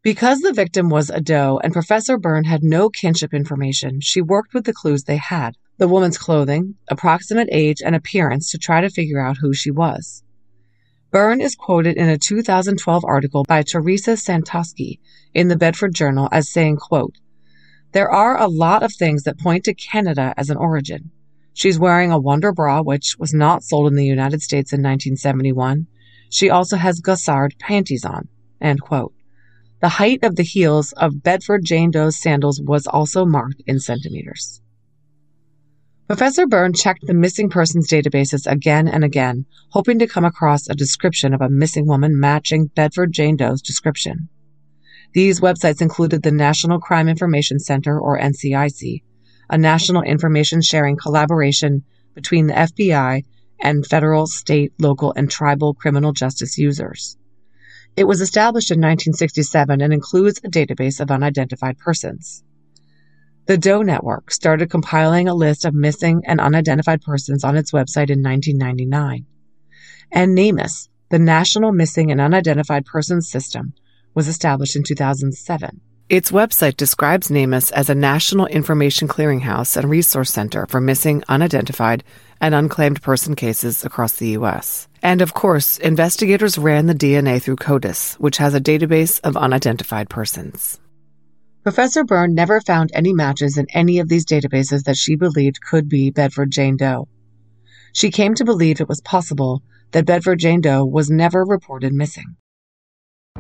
Because 0.03 0.41
the 0.41 0.53
victim 0.53 0.89
was 0.89 1.11
a 1.11 1.21
doe 1.21 1.61
and 1.63 1.73
Professor 1.73 2.17
Byrne 2.17 2.45
had 2.45 2.63
no 2.63 2.89
kinship 2.89 3.35
information, 3.35 4.01
she 4.01 4.23
worked 4.23 4.55
with 4.55 4.65
the 4.65 4.73
clues 4.73 5.05
they 5.05 5.19
had 5.19 5.57
the 5.81 5.89
woman's 5.89 6.19
clothing, 6.19 6.75
approximate 6.91 7.49
age, 7.51 7.81
and 7.83 7.95
appearance 7.95 8.51
to 8.51 8.59
try 8.59 8.83
to 8.83 8.91
figure 8.91 9.19
out 9.19 9.39
who 9.39 9.55
she 9.55 9.71
was. 9.71 10.23
Byrne 11.11 11.41
is 11.41 11.55
quoted 11.55 11.97
in 11.97 12.07
a 12.07 12.19
2012 12.19 13.03
article 13.03 13.45
by 13.45 13.63
Teresa 13.63 14.11
Santosky 14.11 14.99
in 15.33 15.49
the 15.49 15.57
Bedford 15.57 15.95
Journal 15.95 16.29
as 16.31 16.53
saying, 16.53 16.77
quote, 16.77 17.15
There 17.93 18.11
are 18.11 18.39
a 18.39 18.47
lot 18.47 18.83
of 18.83 18.93
things 18.93 19.23
that 19.23 19.39
point 19.39 19.65
to 19.65 19.75
Canada 19.75 20.35
as 20.37 20.51
an 20.51 20.59
origin. 20.59 21.13
She's 21.53 21.79
wearing 21.79 22.13
a 22.13 22.19
Wonder 22.19 22.53
bra, 22.53 22.81
which 22.81 23.17
was 23.19 23.35
not 23.35 23.63
sold 23.63 23.89
in 23.89 23.97
the 23.97 24.05
United 24.05 24.43
States 24.43 24.73
in 24.73 24.81
1971. 24.81 25.87
She 26.31 26.49
also 26.49 26.77
has 26.77 27.01
Gossard 27.01 27.59
panties 27.59 28.05
on. 28.05 28.29
End 28.61 28.81
quote. 28.81 29.13
The 29.81 29.89
height 29.89 30.23
of 30.23 30.37
the 30.37 30.43
heels 30.43 30.93
of 30.93 31.23
Bedford 31.23 31.65
Jane 31.65 31.91
Doe's 31.91 32.21
sandals 32.21 32.61
was 32.63 32.87
also 32.87 33.25
marked 33.25 33.63
in 33.67 33.81
centimeters. 33.81 34.61
Professor 36.07 36.47
Byrne 36.47 36.73
checked 36.73 37.07
the 37.07 37.15
missing 37.15 37.49
persons 37.49 37.89
databases 37.89 38.51
again 38.51 38.89
and 38.89 39.05
again, 39.05 39.47
hoping 39.71 39.99
to 40.01 40.07
come 40.07 40.25
across 40.25 40.69
a 40.69 40.75
description 40.75 41.33
of 41.33 41.41
a 41.41 41.49
missing 41.49 41.87
woman 41.87 42.19
matching 42.19 42.67
Bedford 42.67 43.13
Jane 43.13 43.37
Doe's 43.37 43.63
description. 43.63 44.29
These 45.15 45.41
websites 45.41 45.81
included 45.81 46.23
the 46.23 46.31
National 46.31 46.79
Crime 46.79 47.09
Information 47.09 47.59
Center, 47.59 47.99
or 47.99 48.19
NCIC, 48.19 49.03
a 49.51 49.59
national 49.59 50.03
information 50.03 50.63
sharing 50.63 50.97
collaboration 50.97 51.83
between 52.15 52.47
the 52.47 52.55
FBI 52.55 53.25
and 53.61 53.85
federal, 53.85 54.27
state, 54.27 54.73
local, 54.79 55.13
and 55.17 55.29
tribal 55.29 55.75
criminal 55.75 56.13
justice 56.13 56.57
users. 56.57 57.19
It 57.97 58.05
was 58.05 58.21
established 58.21 58.71
in 58.71 58.79
1967 58.79 59.81
and 59.81 59.93
includes 59.93 60.39
a 60.39 60.49
database 60.49 61.01
of 61.01 61.11
unidentified 61.11 61.79
persons. 61.79 62.45
The 63.47 63.59
Doe 63.59 63.83
Network 63.83 64.31
started 64.31 64.71
compiling 64.71 65.27
a 65.27 65.35
list 65.35 65.65
of 65.65 65.75
missing 65.75 66.23
and 66.25 66.41
unidentified 66.41 67.03
persons 67.03 67.43
on 67.43 67.57
its 67.57 67.73
website 67.73 68.09
in 68.09 68.23
1999. 68.23 69.27
And 70.13 70.39
NamUs, 70.39 70.89
the 71.09 71.19
National 71.19 71.73
Missing 71.73 72.13
and 72.13 72.21
Unidentified 72.21 72.87
Persons 72.87 73.29
System, 73.29 73.75
was 74.15 74.29
established 74.29 74.77
in 74.77 74.85
2007. 74.85 75.81
Its 76.11 76.33
website 76.33 76.77
describes 76.77 77.29
NamUs 77.29 77.71
as 77.71 77.89
a 77.89 77.95
national 77.95 78.47
information 78.47 79.07
clearinghouse 79.07 79.77
and 79.77 79.89
resource 79.89 80.33
center 80.33 80.67
for 80.67 80.81
missing, 80.81 81.23
unidentified, 81.29 82.03
and 82.41 82.53
unclaimed 82.53 83.01
person 83.01 83.37
cases 83.37 83.85
across 83.85 84.15
the 84.15 84.31
U.S. 84.31 84.89
And 85.05 85.23
of 85.23 85.35
course, 85.35 85.79
investigators 85.79 86.59
ran 86.59 86.87
the 86.87 86.97
DNA 86.97 87.41
through 87.41 87.59
CODIS, 87.59 88.15
which 88.15 88.39
has 88.39 88.57
a 88.57 88.61
database 88.61 89.21
of 89.23 89.37
unidentified 89.37 90.11
persons. 90.11 90.81
Professor 91.63 92.03
Byrne 92.03 92.35
never 92.35 92.61
found 92.61 92.91
any 92.93 93.13
matches 93.13 93.57
in 93.57 93.69
any 93.73 94.01
of 94.01 94.09
these 94.09 94.27
databases 94.27 94.83
that 94.87 94.97
she 94.97 95.15
believed 95.15 95.63
could 95.63 95.89
be 95.89 96.11
Bedford 96.11 96.51
Jane 96.51 96.77
Doe. 96.77 97.07
She 97.93 98.11
came 98.11 98.35
to 98.35 98.45
believe 98.45 98.81
it 98.81 98.89
was 98.89 99.01
possible 99.01 99.63
that 99.93 100.07
Bedford 100.07 100.41
Jane 100.41 100.61
Doe 100.61 100.85
was 100.85 101.09
never 101.09 101.45
reported 101.45 101.93
missing. 101.93 102.35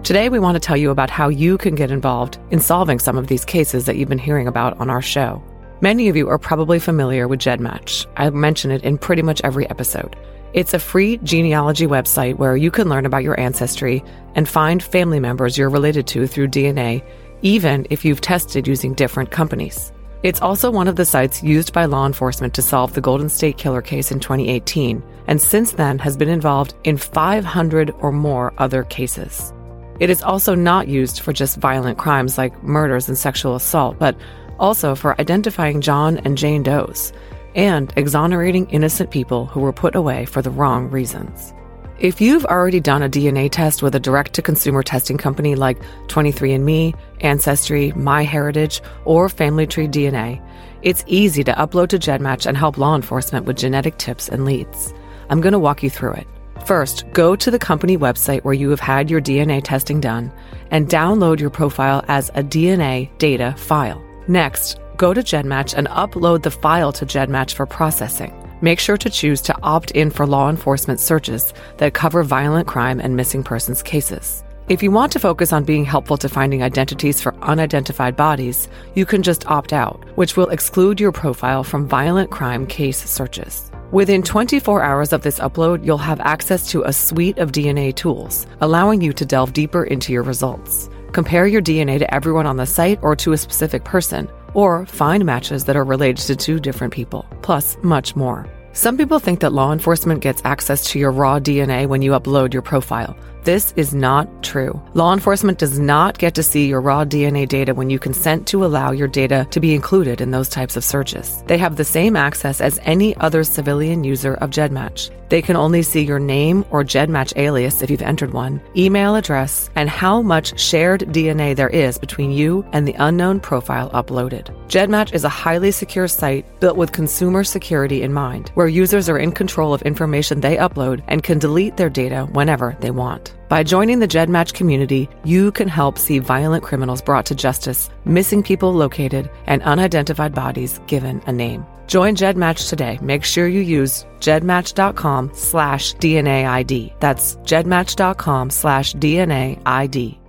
Today, 0.03 0.31
we 0.31 0.39
want 0.39 0.57
to 0.57 0.61
tell 0.61 0.79
you 0.79 0.91
about 0.91 1.11
how 1.11 1.29
you 1.29 1.59
can 1.59 1.75
get 1.75 1.91
involved 1.91 2.39
in 2.51 2.59
solving 2.59 2.99
some 2.99 3.19
of 3.19 3.27
these 3.27 3.45
cases 3.45 3.85
that 3.85 3.97
you've 3.97 4.09
been 4.09 4.19
hearing 4.19 4.49
about 4.49 4.81
on 4.81 4.89
our 4.89 5.03
show. 5.03 5.43
Many 5.83 6.09
of 6.09 6.17
you 6.17 6.27
are 6.29 6.39
probably 6.39 6.79
familiar 6.79 7.29
with 7.29 7.41
GEDmatch. 7.41 8.07
I 8.17 8.31
mention 8.31 8.71
it 8.71 8.83
in 8.83 8.97
pretty 8.97 9.21
much 9.21 9.43
every 9.45 9.69
episode. 9.69 10.17
It's 10.55 10.73
a 10.73 10.79
free 10.79 11.19
genealogy 11.19 11.87
website 11.87 12.39
where 12.39 12.57
you 12.57 12.71
can 12.71 12.89
learn 12.89 13.05
about 13.05 13.23
your 13.23 13.39
ancestry 13.39 14.03
and 14.35 14.49
find 14.49 14.83
family 14.83 15.21
members 15.21 15.59
you're 15.59 15.69
related 15.69 16.07
to 16.09 16.27
through 16.27 16.49
DNA 16.49 17.05
even 17.43 17.87
if 17.91 18.05
you've 18.05 18.23
tested 18.23 18.67
using 18.67 18.95
different 18.95 19.31
companies. 19.31 19.93
It's 20.23 20.43
also 20.43 20.71
one 20.71 20.89
of 20.89 20.97
the 20.97 21.05
sites 21.05 21.43
used 21.43 21.73
by 21.73 21.85
law 21.85 22.07
enforcement 22.07 22.55
to 22.55 22.63
solve 22.63 22.95
the 22.95 23.01
Golden 23.01 23.29
State 23.29 23.59
Killer 23.59 23.81
case 23.81 24.11
in 24.11 24.21
2018, 24.21 25.03
and 25.27 25.41
since 25.41 25.73
then 25.73 25.99
has 25.99 26.17
been 26.17 26.29
involved 26.29 26.75
in 26.85 26.97
500 26.97 27.95
or 28.01 28.13
more 28.13 28.53
other 28.59 28.85
cases. 28.85 29.53
It 30.01 30.09
is 30.09 30.23
also 30.23 30.55
not 30.55 30.89
used 30.89 31.21
for 31.21 31.33
just 31.33 31.59
violent 31.59 31.99
crimes 31.99 32.39
like 32.39 32.63
murders 32.63 33.09
and 33.09 33.19
sexual 33.19 33.55
assault, 33.55 33.99
but 33.99 34.17
also 34.59 34.95
for 34.95 35.21
identifying 35.21 35.83
John 35.83 36.17
and 36.19 36.39
Jane 36.39 36.63
Does 36.63 37.13
and 37.55 37.93
exonerating 37.97 38.69
innocent 38.71 39.11
people 39.11 39.47
who 39.47 39.61
were 39.61 39.73
put 39.73 39.95
away 39.95 40.25
for 40.25 40.41
the 40.41 40.51
wrong 40.51 40.89
reasons. 40.91 41.53
If 41.99 42.19
you've 42.19 42.47
already 42.47 42.81
done 42.81 43.03
a 43.03 43.11
DNA 43.11 43.51
test 43.51 43.83
with 43.83 43.95
a 43.95 44.01
direct 44.01 44.33
to 44.35 44.43
consumer 44.43 44.83
testing 44.83 45.19
company 45.19 45.55
like 45.55 45.79
23andMe, 46.07 46.95
Ancestry, 47.21 47.93
MyHeritage, 47.93 48.81
or 49.05 49.29
Family 49.29 49.67
Tree 49.67 49.87
DNA, 49.87 50.43
it's 50.81 51.05
easy 51.07 51.45
to 51.45 51.53
upload 51.53 51.89
to 51.89 51.99
GEDmatch 51.99 52.47
and 52.47 52.57
help 52.57 52.79
law 52.79 52.97
enforcement 52.97 53.45
with 53.45 53.59
genetic 53.59 53.99
tips 53.99 54.31
and 54.31 54.47
leads. 54.47 54.95
I'm 55.29 55.43
going 55.43 55.53
to 55.53 55.59
walk 55.59 55.83
you 55.83 55.91
through 55.91 56.13
it. 56.13 56.27
First, 56.67 57.05
go 57.13 57.35
to 57.35 57.51
the 57.51 57.59
company 57.59 57.99
website 57.99 58.43
where 58.45 58.55
you 58.55 58.71
have 58.71 58.81
had 58.81 59.11
your 59.11 59.21
DNA 59.21 59.63
testing 59.63 60.01
done 60.01 60.33
and 60.71 60.89
download 60.89 61.41
your 61.41 61.51
profile 61.51 62.05
as 62.09 62.29
a 62.31 62.43
DNA 62.43 63.11
data 63.19 63.55
file. 63.57 64.03
Next, 64.29 64.79
go 64.97 65.13
to 65.13 65.21
GEDmatch 65.21 65.75
and 65.75 65.89
upload 65.89 66.43
the 66.43 66.51
file 66.51 66.93
to 66.93 67.07
GEDmatch 67.07 67.55
for 67.55 67.67
processing 67.67 68.35
make 68.61 68.79
sure 68.79 68.97
to 68.99 69.11
choose 69.11 69.41
to 69.43 69.57
opt 69.63 69.91
in 69.93 70.11
for 70.11 70.27
law 70.27 70.49
enforcement 70.51 71.01
searches 71.01 71.53
that 71.79 71.95
cover 71.95 72.23
violent 72.23 72.67
crime 72.69 73.01
and 73.01 73.17
missing 73.17 73.43
persons 73.43 73.83
cases. 73.83 74.43
If 74.69 74.83
you 74.83 74.91
want 74.91 75.11
to 75.13 75.19
focus 75.19 75.53
on 75.53 75.65
being 75.65 75.85
helpful 75.85 76.17
to 76.19 76.29
finding 76.29 76.63
identities 76.63 77.21
for 77.21 77.35
unidentified 77.43 78.17
bodies, 78.17 78.69
you 78.95 79.05
can 79.05 79.23
just 79.23 79.51
opt 79.51 79.73
out, 79.73 80.05
which 80.17 80.37
will 80.37 80.49
exclude 80.51 81.01
your 81.01 81.13
profile 81.13 81.65
from 81.65 81.89
violent 81.89 82.31
crime 82.31 82.67
case 82.67 82.99
searches. 82.99 83.70
Within 83.93 84.23
24 84.23 84.85
hours 84.85 85.13
of 85.13 85.23
this 85.23 85.41
upload, 85.41 85.85
you'll 85.85 85.99
have 85.99 86.21
access 86.21 86.71
to 86.71 86.85
a 86.85 86.93
suite 86.93 87.39
of 87.39 87.51
DNA 87.51 87.93
tools, 87.93 88.47
allowing 88.61 89.01
you 89.01 89.13
to 89.13 89.27
delve 89.27 89.53
deeper 89.53 89.83
into 89.83 90.13
your 90.13 90.23
results. 90.23 90.89
Compare 91.11 91.49
your 91.49 91.61
DNA 91.61 91.99
to 91.99 92.15
everyone 92.15 92.47
on 92.47 92.57
the 92.57 92.67
site 92.67 93.01
or 93.03 93.17
to 93.17 93.33
a 93.33 93.37
specific 93.37 93.83
person, 93.83 94.31
or 94.55 94.87
find 94.87 95.25
matches 95.25 95.65
that 95.65 95.75
are 95.75 95.83
related 95.83 96.25
to 96.27 96.37
two 96.37 96.61
different 96.61 96.93
people, 96.93 97.27
plus 97.43 97.77
much 97.83 98.15
more. 98.15 98.47
Some 98.81 98.97
people 98.97 99.19
think 99.19 99.41
that 99.41 99.53
law 99.53 99.75
enforcement 99.75 100.23
gets 100.23 100.41
access 100.43 100.85
to 100.85 100.99
your 100.99 101.11
raw 101.11 101.39
DNA 101.39 101.87
when 101.87 102.01
you 102.01 102.13
upload 102.13 102.55
your 102.55 102.63
profile. 102.63 103.15
This 103.45 103.75
is 103.77 103.93
not 103.93 104.43
true. 104.43 104.81
Law 104.95 105.13
enforcement 105.13 105.59
does 105.59 105.79
not 105.79 106.17
get 106.17 106.35
to 106.37 106.43
see 106.43 106.67
your 106.67 106.81
raw 106.81 107.05
DNA 107.05 107.47
data 107.47 107.75
when 107.75 107.91
you 107.91 107.99
consent 107.99 108.47
to 108.47 108.65
allow 108.65 108.91
your 108.91 109.07
data 109.07 109.47
to 109.51 109.61
be 109.61 109.75
included 109.75 110.23
in 110.23 110.31
those 110.31 110.49
types 110.49 110.77
of 110.77 110.85
searches. 110.85 111.43
They 111.47 111.59
have 111.59 111.77
the 111.77 111.85
same 111.85 112.17
access 112.17 112.63
as 112.63 112.81
any 112.85 113.15
other 113.17 113.45
civilian 113.45 114.03
user 114.03 114.33
of 114.37 114.49
GEDmatch. 114.49 115.11
They 115.31 115.43
can 115.43 115.55
only 115.55 115.83
see 115.83 116.03
your 116.03 116.19
name 116.19 116.65
or 116.71 116.83
GEDmatch 116.83 117.37
alias 117.37 117.83
if 117.83 117.91
you've 117.91 118.03
entered 118.03 118.33
one, 118.33 118.61
email 118.77 119.15
address, 119.15 119.71
and 119.77 119.89
how 119.89 120.23
much 120.23 120.59
shared 120.59 121.03
DNA 121.03 121.55
there 121.55 121.69
is 121.69 121.99
between 121.99 122.33
you 122.33 122.67
and 122.73 122.87
the 122.87 122.97
unknown 122.99 123.39
profile 123.39 123.91
uploaded. 123.91 124.51
GEDmatch 124.67 125.15
is 125.15 125.23
a 125.23 125.29
highly 125.29 125.71
secure 125.71 126.09
site 126.09 126.45
built 126.59 126.77
with 126.77 126.91
consumer 126.91 127.45
security 127.45 128.03
in 128.03 128.13
mind, 128.13 128.51
where 128.55 128.67
users 128.67 129.09
are 129.09 129.19
in 129.19 129.31
control 129.31 129.73
of 129.73 129.83
information 129.83 130.41
they 130.41 130.57
upload 130.57 131.01
and 131.07 131.23
can 131.23 131.39
delete 131.39 131.77
their 131.77 131.91
data 131.91 132.27
whenever 132.33 132.77
they 132.81 132.91
want. 132.91 133.37
By 133.49 133.63
joining 133.63 134.01
the 134.01 134.09
GEDmatch 134.09 134.55
community, 134.55 135.09
you 135.25 135.53
can 135.53 135.69
help 135.69 135.97
see 135.97 136.19
violent 136.19 136.65
criminals 136.65 137.03
brought 137.03 137.27
to 137.27 137.37
justice, 137.37 137.89
missing 138.05 138.43
people 138.43 138.73
located, 138.73 139.31
and 139.47 139.63
unidentified 139.63 140.35
bodies 140.35 140.81
given 140.89 141.23
a 141.27 141.33
name. 141.33 141.65
Join 141.91 142.15
GEDmatch 142.15 142.69
today. 142.69 143.01
Make 143.03 143.25
sure 143.25 143.49
you 143.49 143.63
use 143.63 144.07
gedmatch.com 144.21 145.33
slash 145.35 145.93
DNA 145.95 146.49
ID. 146.49 146.95
That's 147.01 147.35
gedmatch.com 147.39 148.51
slash 148.51 148.95
DNA 148.95 149.61
ID. 149.67 150.21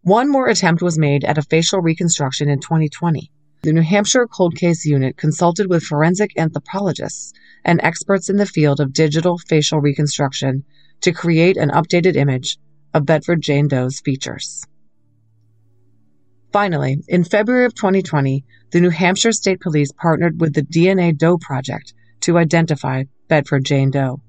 One 0.00 0.30
more 0.30 0.48
attempt 0.48 0.80
was 0.80 0.98
made 0.98 1.24
at 1.24 1.36
a 1.36 1.42
facial 1.42 1.80
reconstruction 1.80 2.48
in 2.48 2.60
2020. 2.60 3.30
The 3.60 3.74
New 3.74 3.82
Hampshire 3.82 4.26
Cold 4.26 4.56
Case 4.56 4.86
Unit 4.86 5.18
consulted 5.18 5.68
with 5.68 5.82
forensic 5.82 6.30
anthropologists 6.38 7.34
and 7.66 7.82
experts 7.82 8.30
in 8.30 8.38
the 8.38 8.46
field 8.46 8.80
of 8.80 8.94
digital 8.94 9.36
facial 9.36 9.78
reconstruction 9.78 10.64
to 11.02 11.12
create 11.12 11.58
an 11.58 11.68
updated 11.68 12.16
image 12.16 12.56
of 12.94 13.04
Bedford 13.04 13.42
Jane 13.42 13.68
Doe's 13.68 14.00
features. 14.00 14.66
Finally, 16.52 17.02
in 17.08 17.24
February 17.24 17.64
of 17.64 17.74
2020, 17.74 18.44
the 18.72 18.80
New 18.80 18.90
Hampshire 18.90 19.32
State 19.32 19.60
Police 19.60 19.90
partnered 19.92 20.38
with 20.38 20.52
the 20.52 20.62
DNA 20.62 21.16
Doe 21.16 21.38
Project 21.38 21.94
to 22.20 22.36
identify 22.36 23.04
Bedford 23.28 23.64
Jane 23.64 23.90
Doe. 23.90 24.20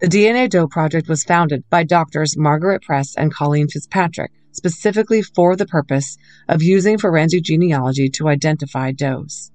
The 0.00 0.06
DNA 0.06 0.48
Doe 0.48 0.66
Project 0.66 1.08
was 1.08 1.22
founded 1.22 1.62
by 1.68 1.84
doctors 1.84 2.38
Margaret 2.38 2.80
Press 2.80 3.14
and 3.16 3.34
Colleen 3.34 3.68
Fitzpatrick 3.68 4.32
specifically 4.52 5.20
for 5.20 5.56
the 5.56 5.66
purpose 5.66 6.16
of 6.48 6.62
using 6.62 6.96
forensic 6.96 7.44
genealogy 7.44 8.08
to 8.08 8.28
identify 8.28 8.90
does. 8.90 9.52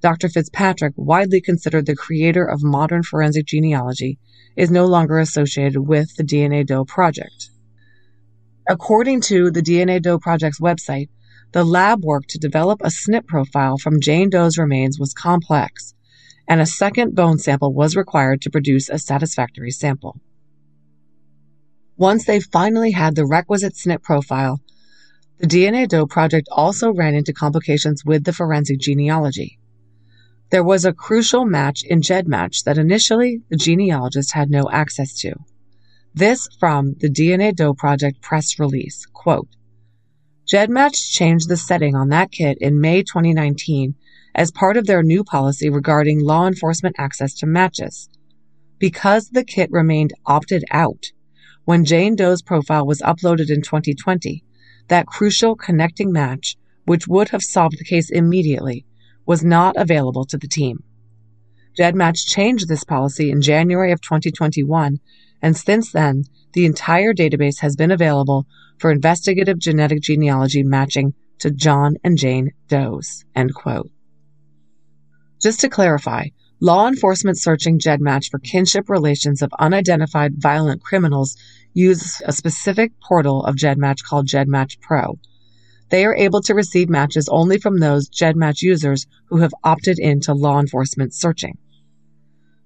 Dr. 0.00 0.28
Fitzpatrick, 0.28 0.94
widely 0.96 1.40
considered 1.40 1.86
the 1.86 1.96
creator 1.96 2.44
of 2.44 2.62
modern 2.62 3.02
forensic 3.02 3.46
genealogy, 3.46 4.18
is 4.56 4.70
no 4.70 4.86
longer 4.86 5.18
associated 5.18 5.80
with 5.80 6.14
the 6.16 6.24
DNA 6.24 6.64
Doe 6.64 6.84
Project. 6.84 7.50
According 8.66 9.20
to 9.22 9.50
the 9.50 9.60
DNA 9.60 10.00
Doe 10.00 10.18
Project's 10.18 10.60
website, 10.60 11.10
the 11.52 11.64
lab 11.64 12.02
work 12.02 12.24
to 12.28 12.38
develop 12.38 12.80
a 12.80 12.88
SNP 12.88 13.26
profile 13.26 13.76
from 13.76 14.00
Jane 14.00 14.30
Doe's 14.30 14.56
remains 14.56 14.98
was 14.98 15.12
complex 15.12 15.94
and 16.48 16.60
a 16.60 16.66
second 16.66 17.14
bone 17.14 17.38
sample 17.38 17.72
was 17.72 17.96
required 17.96 18.42
to 18.42 18.50
produce 18.50 18.88
a 18.88 18.98
satisfactory 18.98 19.70
sample. 19.70 20.20
Once 21.96 22.24
they 22.24 22.40
finally 22.40 22.90
had 22.90 23.14
the 23.14 23.26
requisite 23.26 23.74
SNP 23.74 24.02
profile, 24.02 24.60
the 25.38 25.46
DNA 25.46 25.86
Doe 25.86 26.06
project 26.06 26.48
also 26.50 26.92
ran 26.92 27.14
into 27.14 27.32
complications 27.32 28.04
with 28.04 28.24
the 28.24 28.32
forensic 28.32 28.78
genealogy. 28.78 29.58
There 30.50 30.64
was 30.64 30.84
a 30.84 30.92
crucial 30.92 31.44
match 31.44 31.82
in 31.84 32.00
GEDmatch 32.00 32.64
that 32.64 32.78
initially 32.78 33.42
the 33.48 33.56
genealogist 33.56 34.32
had 34.32 34.50
no 34.50 34.68
access 34.70 35.14
to. 35.20 35.34
This 36.16 36.46
from 36.60 36.94
the 37.00 37.10
DNA 37.10 37.52
Doe 37.52 37.74
project 37.74 38.20
press 38.20 38.60
release. 38.60 39.04
Quote, 39.06 39.48
GEDmatch 40.46 41.10
changed 41.10 41.48
the 41.48 41.56
setting 41.56 41.96
on 41.96 42.10
that 42.10 42.30
kit 42.30 42.56
in 42.60 42.80
May 42.80 43.02
2019 43.02 43.96
as 44.32 44.52
part 44.52 44.76
of 44.76 44.86
their 44.86 45.02
new 45.02 45.24
policy 45.24 45.68
regarding 45.68 46.20
law 46.24 46.46
enforcement 46.46 46.94
access 46.98 47.34
to 47.34 47.46
matches. 47.46 48.08
Because 48.78 49.30
the 49.30 49.44
kit 49.44 49.68
remained 49.72 50.12
opted 50.24 50.64
out, 50.70 51.06
when 51.64 51.84
Jane 51.84 52.14
Doe's 52.14 52.42
profile 52.42 52.86
was 52.86 53.02
uploaded 53.02 53.50
in 53.50 53.62
2020, 53.62 54.44
that 54.86 55.08
crucial 55.08 55.56
connecting 55.56 56.12
match, 56.12 56.56
which 56.84 57.08
would 57.08 57.30
have 57.30 57.42
solved 57.42 57.78
the 57.78 57.84
case 57.84 58.10
immediately, 58.10 58.86
was 59.26 59.42
not 59.42 59.74
available 59.76 60.24
to 60.26 60.38
the 60.38 60.46
team. 60.46 60.84
GEDmatch 61.76 62.28
changed 62.28 62.68
this 62.68 62.84
policy 62.84 63.32
in 63.32 63.42
January 63.42 63.90
of 63.90 64.00
2021, 64.00 65.00
and 65.44 65.54
since 65.58 65.92
then, 65.92 66.24
the 66.54 66.64
entire 66.64 67.12
database 67.12 67.60
has 67.60 67.76
been 67.76 67.90
available 67.90 68.46
for 68.78 68.90
investigative 68.90 69.58
genetic 69.58 70.00
genealogy 70.00 70.62
matching 70.62 71.12
to 71.40 71.50
John 71.50 71.96
and 72.02 72.16
Jane 72.16 72.52
Doe's. 72.68 73.26
End 73.36 73.54
quote. 73.54 73.90
Just 75.42 75.60
to 75.60 75.68
clarify, 75.68 76.28
law 76.60 76.88
enforcement 76.88 77.38
searching 77.38 77.78
GEDmatch 77.78 78.30
for 78.30 78.38
kinship 78.38 78.88
relations 78.88 79.42
of 79.42 79.52
unidentified 79.58 80.32
violent 80.38 80.82
criminals 80.82 81.36
use 81.74 82.22
a 82.24 82.32
specific 82.32 82.92
portal 83.06 83.44
of 83.44 83.56
GEDmatch 83.56 84.02
called 84.02 84.26
GEDmatch 84.26 84.80
Pro. 84.80 85.18
They 85.90 86.06
are 86.06 86.16
able 86.16 86.40
to 86.40 86.54
receive 86.54 86.88
matches 86.88 87.28
only 87.28 87.58
from 87.58 87.80
those 87.80 88.08
GEDmatch 88.08 88.62
users 88.62 89.06
who 89.26 89.40
have 89.42 89.52
opted 89.62 89.98
into 89.98 90.32
law 90.32 90.58
enforcement 90.58 91.12
searching. 91.12 91.58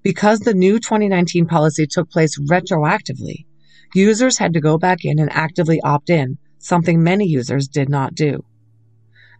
Because 0.01 0.39
the 0.39 0.53
new 0.53 0.79
2019 0.79 1.45
policy 1.45 1.85
took 1.85 2.09
place 2.09 2.39
retroactively, 2.39 3.45
users 3.93 4.37
had 4.37 4.53
to 4.53 4.61
go 4.61 4.77
back 4.77 5.03
in 5.03 5.19
and 5.19 5.31
actively 5.31 5.81
opt 5.81 6.09
in, 6.09 6.37
something 6.57 7.03
many 7.03 7.25
users 7.25 7.67
did 7.67 7.89
not 7.89 8.15
do. 8.15 8.43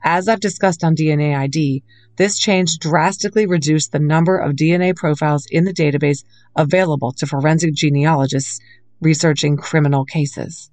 As 0.03 0.27
I've 0.27 0.39
discussed 0.39 0.83
on 0.83 0.95
DNA 0.95 1.37
ID, 1.37 1.83
this 2.17 2.37
change 2.37 2.77
drastically 2.77 3.45
reduced 3.45 3.91
the 3.91 3.99
number 3.99 4.37
of 4.37 4.55
DNA 4.55 4.95
profiles 4.95 5.45
in 5.49 5.63
the 5.63 5.73
database 5.73 6.23
available 6.55 7.13
to 7.13 7.25
forensic 7.25 7.73
genealogists 7.73 8.59
researching 9.01 9.55
criminal 9.55 10.03
cases. 10.03 10.69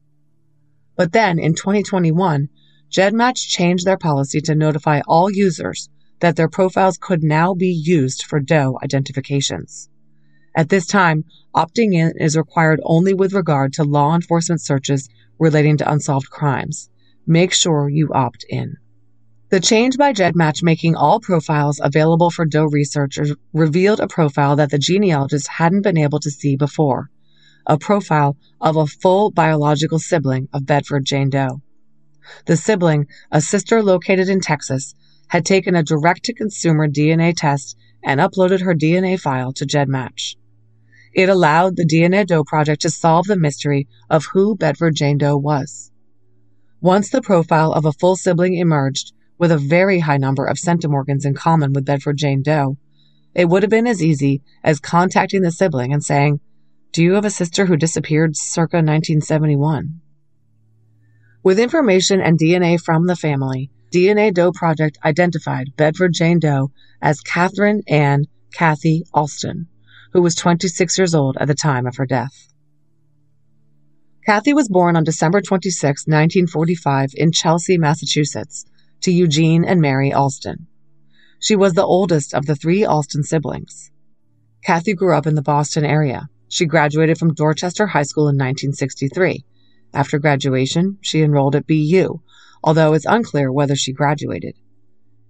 But 0.97 1.13
then 1.13 1.39
in 1.39 1.55
2021, 1.55 2.49
GEDmatch 2.91 3.49
changed 3.49 3.85
their 3.85 3.99
policy 3.99 4.41
to 4.43 4.55
notify 4.55 5.01
all 5.07 5.31
users 5.31 5.89
that 6.21 6.37
their 6.37 6.49
profiles 6.49 6.99
could 6.99 7.23
now 7.23 7.55
be 7.55 7.69
used 7.69 8.25
for 8.25 8.41
Doe 8.41 8.79
identifications. 8.83 9.89
At 10.57 10.71
this 10.71 10.87
time, 10.87 11.25
opting 11.55 11.93
in 11.95 12.13
is 12.19 12.37
required 12.37 12.81
only 12.85 13.13
with 13.13 13.35
regard 13.35 13.73
to 13.75 13.85
law 13.85 14.15
enforcement 14.15 14.63
searches 14.63 15.09
relating 15.39 15.77
to 15.79 15.91
unsolved 15.91 16.31
crimes. 16.31 16.89
Make 17.27 17.53
sure 17.53 17.89
you 17.89 18.11
opt 18.15 18.45
in. 18.49 18.77
The 19.49 19.61
change 19.61 19.97
by 19.97 20.13
GEDmatch 20.13 20.63
making 20.63 20.97
all 20.97 21.21
profiles 21.21 21.81
available 21.83 22.31
for 22.31 22.45
Doe 22.45 22.65
researchers 22.65 23.33
revealed 23.53 24.01
a 24.01 24.09
profile 24.09 24.57
that 24.57 24.71
the 24.71 24.79
genealogist 24.79 25.47
hadn't 25.47 25.83
been 25.83 25.99
able 25.99 26.21
to 26.21 26.31
see 26.31 26.57
before 26.57 27.11
a 27.67 27.79
profile 27.79 28.37
of 28.61 28.77
a 28.77 28.87
full 28.87 29.31
biological 29.31 29.99
sibling 29.99 30.49
of 30.53 30.67
Bedford 30.67 31.05
Jane 31.05 31.31
Doe. 31.31 31.61
The 32.47 32.57
sibling, 32.57 33.07
a 33.31 33.41
sister 33.41 33.83
located 33.83 34.29
in 34.29 34.41
Texas, 34.41 34.95
had 35.29 35.45
taken 35.45 35.75
a 35.75 35.83
direct 35.83 36.25
to 36.25 36.33
consumer 36.33 36.89
DNA 36.89 37.35
test 37.37 37.77
and 38.03 38.21
uploaded 38.21 38.63
her 38.63 38.75
DNA 38.75 39.19
file 39.19 39.53
to 39.53 39.67
GEDmatch. 39.67 40.37
It 41.13 41.29
allowed 41.29 41.77
the 41.77 41.87
DNA 41.87 42.27
Doe 42.27 42.45
project 42.45 42.83
to 42.83 42.91
solve 42.91 43.27
the 43.27 43.37
mystery 43.37 43.89
of 44.11 44.27
who 44.27 44.55
Bedford 44.55 44.95
Jane 44.95 45.19
Doe 45.19 45.37
was. 45.37 45.91
Once 46.81 47.11
the 47.11 47.23
profile 47.23 47.73
of 47.73 47.85
a 47.85 47.93
full 47.93 48.17
sibling 48.17 48.55
emerged, 48.55 49.13
with 49.39 49.51
a 49.51 49.59
very 49.59 50.01
high 50.01 50.17
number 50.17 50.45
of 50.45 50.59
centimorgans 50.59 51.25
in 51.25 51.35
common 51.35 51.73
with 51.73 51.85
Bedford 51.85 52.17
Jane 52.17 52.43
Doe, 52.43 52.77
it 53.35 53.49
would 53.49 53.63
have 53.63 53.71
been 53.71 53.87
as 53.87 54.03
easy 54.03 54.43
as 54.65 54.81
contacting 54.81 55.43
the 55.43 55.51
sibling 55.51 55.93
and 55.93 56.03
saying, 56.03 56.41
Do 56.93 57.03
you 57.03 57.15
have 57.15 57.25
a 57.25 57.31
sister 57.31 57.67
who 57.67 57.77
disappeared 57.77 58.37
circa 58.37 58.77
1971? 58.77 60.01
With 61.43 61.59
information 61.59 62.21
and 62.21 62.39
DNA 62.39 62.81
from 62.81 63.07
the 63.07 63.17
family, 63.17 63.71
DNA 63.97 64.35
Doe 64.35 64.53
Project 64.53 64.99
identified 65.07 65.75
Bedford 65.75 66.13
Jane 66.13 66.39
Doe 66.39 66.71
as 67.01 67.23
Catherine 67.23 67.81
Ann 67.89 68.27
Kathy 68.53 69.05
Alston, 69.15 69.69
who 70.13 70.21
was 70.21 70.35
26 70.35 70.99
years 70.99 71.15
old 71.15 71.39
at 71.41 71.49
the 71.49 71.55
time 71.55 71.87
of 71.87 71.97
her 71.97 72.05
death. 72.05 72.53
Kathy 74.27 74.53
was 74.53 74.69
born 74.69 74.97
on 74.97 75.05
December 75.05 75.41
26, 75.41 76.07
1945, 76.07 77.13
in 77.15 77.33
Chelsea, 77.33 77.79
Massachusetts, 77.79 78.67
to 79.01 79.11
Eugene 79.11 79.65
and 79.65 79.81
Mary 79.81 80.13
Alston. 80.13 80.67
She 81.41 81.57
was 81.57 81.73
the 81.73 81.83
oldest 81.83 82.35
of 82.35 82.45
the 82.45 82.55
three 82.55 82.85
Alston 82.85 83.23
siblings. 83.23 83.91
Kathy 84.63 84.93
grew 84.93 85.17
up 85.17 85.27
in 85.27 85.37
the 85.37 85.41
Boston 85.41 85.87
area. 85.87 86.29
She 86.49 86.67
graduated 86.67 87.17
from 87.17 87.33
Dorchester 87.33 87.87
High 87.87 88.03
School 88.03 88.25
in 88.25 88.37
1963. 88.37 89.43
After 89.95 90.19
graduation, 90.19 90.99
she 91.01 91.23
enrolled 91.23 91.57
at 91.57 91.67
BU, 91.67 92.21
although 92.67 92.93
it's 92.93 93.07
unclear 93.07 93.53
whether 93.53 93.77
she 93.77 93.93
graduated. 93.93 94.57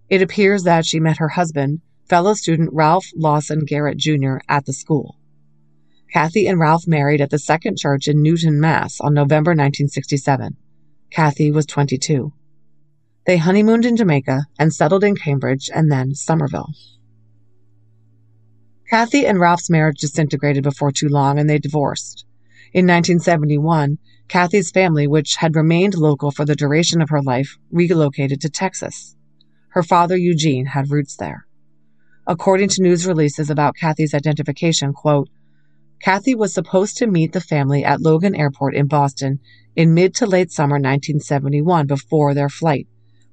It 0.08 0.22
appears 0.22 0.62
that 0.62 0.86
she 0.86 0.98
met 0.98 1.18
her 1.18 1.28
husband, 1.28 1.82
fellow 2.08 2.32
student 2.34 2.70
Ralph 2.72 3.06
Lawson 3.14 3.64
Garrett 3.66 3.98
Jr., 3.98 4.38
at 4.48 4.64
the 4.64 4.72
school. 4.72 5.16
Kathy 6.12 6.46
and 6.46 6.58
Ralph 6.58 6.86
married 6.86 7.20
at 7.20 7.30
the 7.30 7.38
Second 7.38 7.76
Church 7.76 8.08
in 8.08 8.22
Newton, 8.22 8.58
Mass. 8.58 9.00
on 9.00 9.12
November 9.12 9.50
1967. 9.50 10.56
Kathy 11.10 11.52
was 11.52 11.66
22. 11.66 12.32
They 13.26 13.36
honeymooned 13.36 13.84
in 13.84 13.96
Jamaica 13.96 14.46
and 14.58 14.72
settled 14.72 15.04
in 15.04 15.16
Cambridge 15.16 15.68
and 15.74 15.90
then 15.90 16.14
Somerville. 16.14 16.72
Kathy 18.88 19.26
and 19.26 19.40
Ralph's 19.40 19.68
marriage 19.68 19.98
disintegrated 19.98 20.62
before 20.62 20.92
too 20.92 21.08
long 21.08 21.38
and 21.38 21.50
they 21.50 21.58
divorced. 21.58 22.25
In 22.76 22.84
1971, 22.84 23.96
Kathy's 24.28 24.70
family, 24.70 25.06
which 25.06 25.36
had 25.36 25.56
remained 25.56 25.94
local 25.94 26.30
for 26.30 26.44
the 26.44 26.54
duration 26.54 27.00
of 27.00 27.08
her 27.08 27.22
life, 27.22 27.56
relocated 27.70 28.38
to 28.42 28.50
Texas. 28.50 29.16
Her 29.70 29.82
father, 29.82 30.14
Eugene, 30.14 30.66
had 30.66 30.90
roots 30.90 31.16
there. 31.16 31.46
According 32.26 32.68
to 32.68 32.82
news 32.82 33.06
releases 33.06 33.48
about 33.48 33.76
Kathy's 33.76 34.12
identification, 34.12 34.92
quote, 34.92 35.30
Kathy 36.02 36.34
was 36.34 36.52
supposed 36.52 36.98
to 36.98 37.06
meet 37.06 37.32
the 37.32 37.40
family 37.40 37.82
at 37.82 38.02
Logan 38.02 38.34
Airport 38.34 38.74
in 38.74 38.88
Boston 38.88 39.40
in 39.74 39.94
mid 39.94 40.14
to 40.16 40.26
late 40.26 40.52
summer 40.52 40.74
1971 40.74 41.86
before 41.86 42.34
their 42.34 42.50
flight 42.50 42.86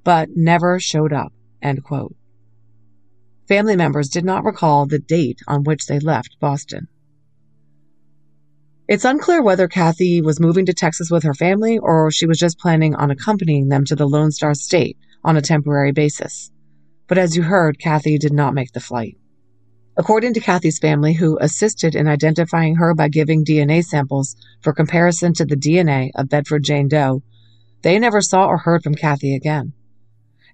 but 0.04 0.30
never 0.34 0.80
showed 0.80 1.12
up. 1.12 1.34
end 1.60 1.84
quote. 1.84 2.16
Family 3.46 3.76
members 3.76 4.08
did 4.08 4.24
not 4.24 4.42
recall 4.42 4.86
the 4.86 4.98
date 4.98 5.40
on 5.46 5.64
which 5.64 5.84
they 5.84 5.98
left 5.98 6.40
Boston. 6.40 6.88
It's 8.86 9.06
unclear 9.06 9.42
whether 9.42 9.66
Kathy 9.66 10.20
was 10.20 10.38
moving 10.38 10.66
to 10.66 10.74
Texas 10.74 11.10
with 11.10 11.22
her 11.22 11.32
family 11.32 11.78
or 11.78 12.10
she 12.10 12.26
was 12.26 12.38
just 12.38 12.58
planning 12.58 12.94
on 12.94 13.10
accompanying 13.10 13.68
them 13.68 13.86
to 13.86 13.96
the 13.96 14.06
Lone 14.06 14.30
Star 14.30 14.52
State 14.52 14.98
on 15.24 15.38
a 15.38 15.40
temporary 15.40 15.90
basis. 15.90 16.50
But 17.08 17.16
as 17.16 17.34
you 17.34 17.44
heard, 17.44 17.78
Kathy 17.78 18.18
did 18.18 18.34
not 18.34 18.52
make 18.52 18.72
the 18.72 18.80
flight. 18.80 19.16
According 19.96 20.34
to 20.34 20.40
Kathy's 20.40 20.78
family, 20.78 21.14
who 21.14 21.38
assisted 21.40 21.94
in 21.94 22.08
identifying 22.08 22.74
her 22.74 22.94
by 22.94 23.08
giving 23.08 23.42
DNA 23.42 23.82
samples 23.82 24.36
for 24.60 24.74
comparison 24.74 25.32
to 25.34 25.46
the 25.46 25.56
DNA 25.56 26.10
of 26.14 26.28
Bedford 26.28 26.62
Jane 26.62 26.88
Doe, 26.88 27.22
they 27.80 27.98
never 27.98 28.20
saw 28.20 28.48
or 28.48 28.58
heard 28.58 28.82
from 28.82 28.96
Kathy 28.96 29.34
again. 29.34 29.72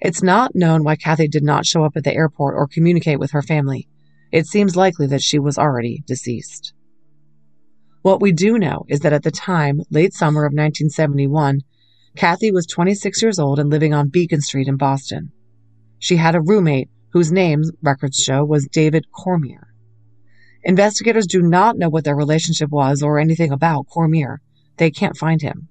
It's 0.01 0.23
not 0.23 0.55
known 0.55 0.85
why 0.85 0.95
Kathy 0.95 1.27
did 1.27 1.43
not 1.43 1.67
show 1.67 1.83
up 1.85 1.97
at 1.97 2.05
the 2.05 2.15
airport 2.15 2.55
or 2.55 2.69
communicate 2.69 3.19
with 3.19 3.33
her 3.33 3.43
family. 3.43 3.89
It 4.31 4.47
seems 4.47 4.77
likely 4.77 5.09
that 5.09 5.23
she 5.23 5.41
was 5.41 5.59
already 5.59 6.05
deceased. 6.07 6.75
What 8.03 8.23
we 8.23 8.33
do 8.33 8.59
know 8.59 8.87
is 8.89 9.01
that 9.01 9.13
at 9.13 9.25
the 9.25 9.31
time, 9.31 9.83
late 9.91 10.15
summer 10.15 10.47
of 10.47 10.53
1971, 10.53 11.61
Kathy 12.17 12.51
was 12.51 12.67
26 12.67 13.21
years 13.21 13.39
old 13.39 13.59
and 13.59 13.69
living 13.69 13.93
on 13.93 14.09
Beacon 14.09 14.41
Street 14.41 14.69
in 14.69 14.77
Boston. 14.77 15.33
She 15.99 16.17
had 16.17 16.35
a 16.35 16.41
roommate 16.41 16.89
whose 17.13 17.31
name, 17.31 17.63
records 17.83 18.19
show, 18.19 18.43
was 18.43 18.67
David 18.73 19.07
Cormier. 19.13 19.75
Investigators 20.65 21.27
do 21.27 21.43
not 21.43 21.77
know 21.77 21.91
what 21.91 22.05
their 22.05 22.17
relationship 22.17 22.71
was 22.71 23.03
or 23.03 23.19
anything 23.19 23.53
about 23.53 23.87
Cormier. 23.89 24.41
They 24.79 24.91
can't 24.91 25.17
find 25.17 25.43
him. 25.43 25.69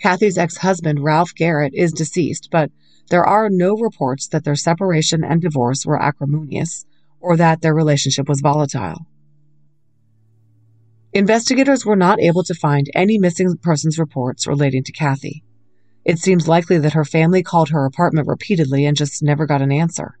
Kathy's 0.00 0.38
ex-husband, 0.38 1.04
Ralph 1.04 1.32
Garrett, 1.32 1.74
is 1.74 1.92
deceased, 1.92 2.48
but 2.50 2.72
there 3.08 3.24
are 3.24 3.48
no 3.48 3.76
reports 3.76 4.26
that 4.28 4.42
their 4.42 4.56
separation 4.56 5.22
and 5.22 5.40
divorce 5.40 5.86
were 5.86 6.00
acrimonious 6.00 6.86
or 7.20 7.36
that 7.36 7.60
their 7.60 7.74
relationship 7.74 8.28
was 8.28 8.40
volatile. 8.40 9.06
Investigators 11.14 11.84
were 11.84 11.96
not 11.96 12.20
able 12.20 12.42
to 12.42 12.54
find 12.54 12.88
any 12.94 13.18
missing 13.18 13.58
persons 13.58 13.98
reports 13.98 14.46
relating 14.46 14.82
to 14.84 14.92
Kathy. 14.92 15.44
It 16.06 16.18
seems 16.18 16.48
likely 16.48 16.78
that 16.78 16.94
her 16.94 17.04
family 17.04 17.42
called 17.42 17.68
her 17.68 17.84
apartment 17.84 18.28
repeatedly 18.28 18.86
and 18.86 18.96
just 18.96 19.22
never 19.22 19.44
got 19.44 19.60
an 19.60 19.70
answer. 19.70 20.18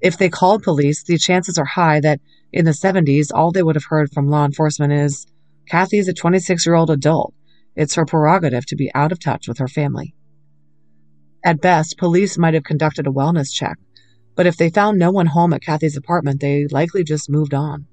If 0.00 0.18
they 0.18 0.28
called 0.28 0.64
police, 0.64 1.04
the 1.04 1.16
chances 1.16 1.58
are 1.58 1.64
high 1.64 2.00
that 2.00 2.20
in 2.52 2.64
the 2.64 2.72
70s, 2.72 3.30
all 3.32 3.52
they 3.52 3.62
would 3.62 3.76
have 3.76 3.84
heard 3.84 4.12
from 4.12 4.28
law 4.28 4.44
enforcement 4.44 4.92
is 4.92 5.26
Kathy 5.68 5.98
is 5.98 6.08
a 6.08 6.12
26 6.12 6.66
year 6.66 6.74
old 6.74 6.90
adult. 6.90 7.32
It's 7.76 7.94
her 7.94 8.04
prerogative 8.04 8.66
to 8.66 8.76
be 8.76 8.90
out 8.94 9.12
of 9.12 9.20
touch 9.20 9.46
with 9.46 9.58
her 9.58 9.68
family. 9.68 10.12
At 11.44 11.60
best, 11.60 11.98
police 11.98 12.36
might 12.36 12.54
have 12.54 12.64
conducted 12.64 13.06
a 13.06 13.10
wellness 13.10 13.52
check, 13.52 13.78
but 14.34 14.46
if 14.46 14.56
they 14.56 14.70
found 14.70 14.98
no 14.98 15.12
one 15.12 15.26
home 15.26 15.52
at 15.52 15.62
Kathy's 15.62 15.96
apartment, 15.96 16.40
they 16.40 16.66
likely 16.66 17.04
just 17.04 17.30
moved 17.30 17.54
on. 17.54 17.86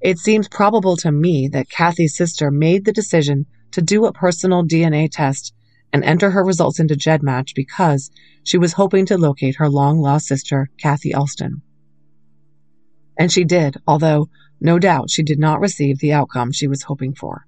It 0.00 0.18
seems 0.18 0.48
probable 0.48 0.96
to 0.98 1.10
me 1.10 1.48
that 1.48 1.70
Kathy's 1.70 2.16
sister 2.16 2.50
made 2.50 2.84
the 2.84 2.92
decision 2.92 3.46
to 3.72 3.82
do 3.82 4.06
a 4.06 4.12
personal 4.12 4.64
DNA 4.64 5.08
test 5.10 5.52
and 5.92 6.04
enter 6.04 6.30
her 6.30 6.44
results 6.44 6.78
into 6.78 6.94
GEDmatch 6.94 7.54
because 7.54 8.10
she 8.44 8.58
was 8.58 8.74
hoping 8.74 9.06
to 9.06 9.18
locate 9.18 9.56
her 9.56 9.68
long 9.68 10.00
lost 10.00 10.26
sister, 10.26 10.70
Kathy 10.78 11.14
Alston. 11.14 11.62
And 13.18 13.32
she 13.32 13.44
did, 13.44 13.76
although 13.86 14.28
no 14.60 14.78
doubt 14.78 15.10
she 15.10 15.22
did 15.22 15.38
not 15.38 15.60
receive 15.60 15.98
the 15.98 16.12
outcome 16.12 16.52
she 16.52 16.68
was 16.68 16.82
hoping 16.82 17.14
for. 17.14 17.46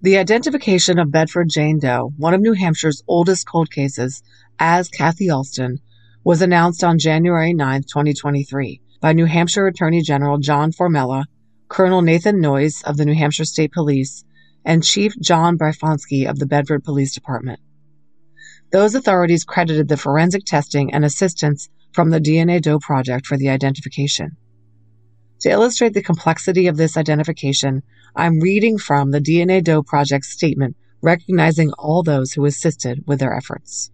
The 0.00 0.18
identification 0.18 0.98
of 0.98 1.10
Bedford 1.10 1.48
Jane 1.50 1.78
Doe, 1.78 2.12
one 2.16 2.34
of 2.34 2.40
New 2.40 2.54
Hampshire's 2.54 3.02
oldest 3.06 3.46
cold 3.48 3.70
cases, 3.70 4.22
as 4.58 4.88
Kathy 4.88 5.30
Alston, 5.30 5.78
was 6.24 6.42
announced 6.42 6.84
on 6.84 6.98
January 6.98 7.52
9, 7.52 7.82
2023, 7.82 8.80
by 9.00 9.12
New 9.12 9.26
Hampshire 9.26 9.66
Attorney 9.66 10.02
General 10.02 10.38
John 10.38 10.72
Formella, 10.72 11.24
Colonel 11.68 12.02
Nathan 12.02 12.40
Noyes 12.40 12.82
of 12.82 12.96
the 12.96 13.04
New 13.04 13.14
Hampshire 13.14 13.44
State 13.44 13.72
Police, 13.72 14.24
and 14.64 14.84
Chief 14.84 15.12
John 15.20 15.56
Bryfonski 15.56 16.28
of 16.28 16.38
the 16.38 16.46
Bedford 16.46 16.84
Police 16.84 17.14
Department. 17.14 17.60
Those 18.70 18.94
authorities 18.94 19.44
credited 19.44 19.88
the 19.88 19.96
forensic 19.96 20.44
testing 20.44 20.92
and 20.92 21.04
assistance 21.04 21.68
from 21.92 22.10
the 22.10 22.20
DNA 22.20 22.60
Doe 22.60 22.78
Project 22.78 23.26
for 23.26 23.36
the 23.36 23.48
identification. 23.48 24.36
To 25.40 25.50
illustrate 25.50 25.94
the 25.94 26.02
complexity 26.02 26.66
of 26.66 26.76
this 26.76 26.96
identification, 26.96 27.82
I'm 28.16 28.40
reading 28.40 28.78
from 28.78 29.10
the 29.10 29.20
DNA 29.20 29.62
Doe 29.62 29.82
Project's 29.82 30.30
statement 30.32 30.76
recognizing 31.00 31.72
all 31.78 32.02
those 32.02 32.32
who 32.32 32.44
assisted 32.44 33.04
with 33.06 33.20
their 33.20 33.34
efforts. 33.34 33.90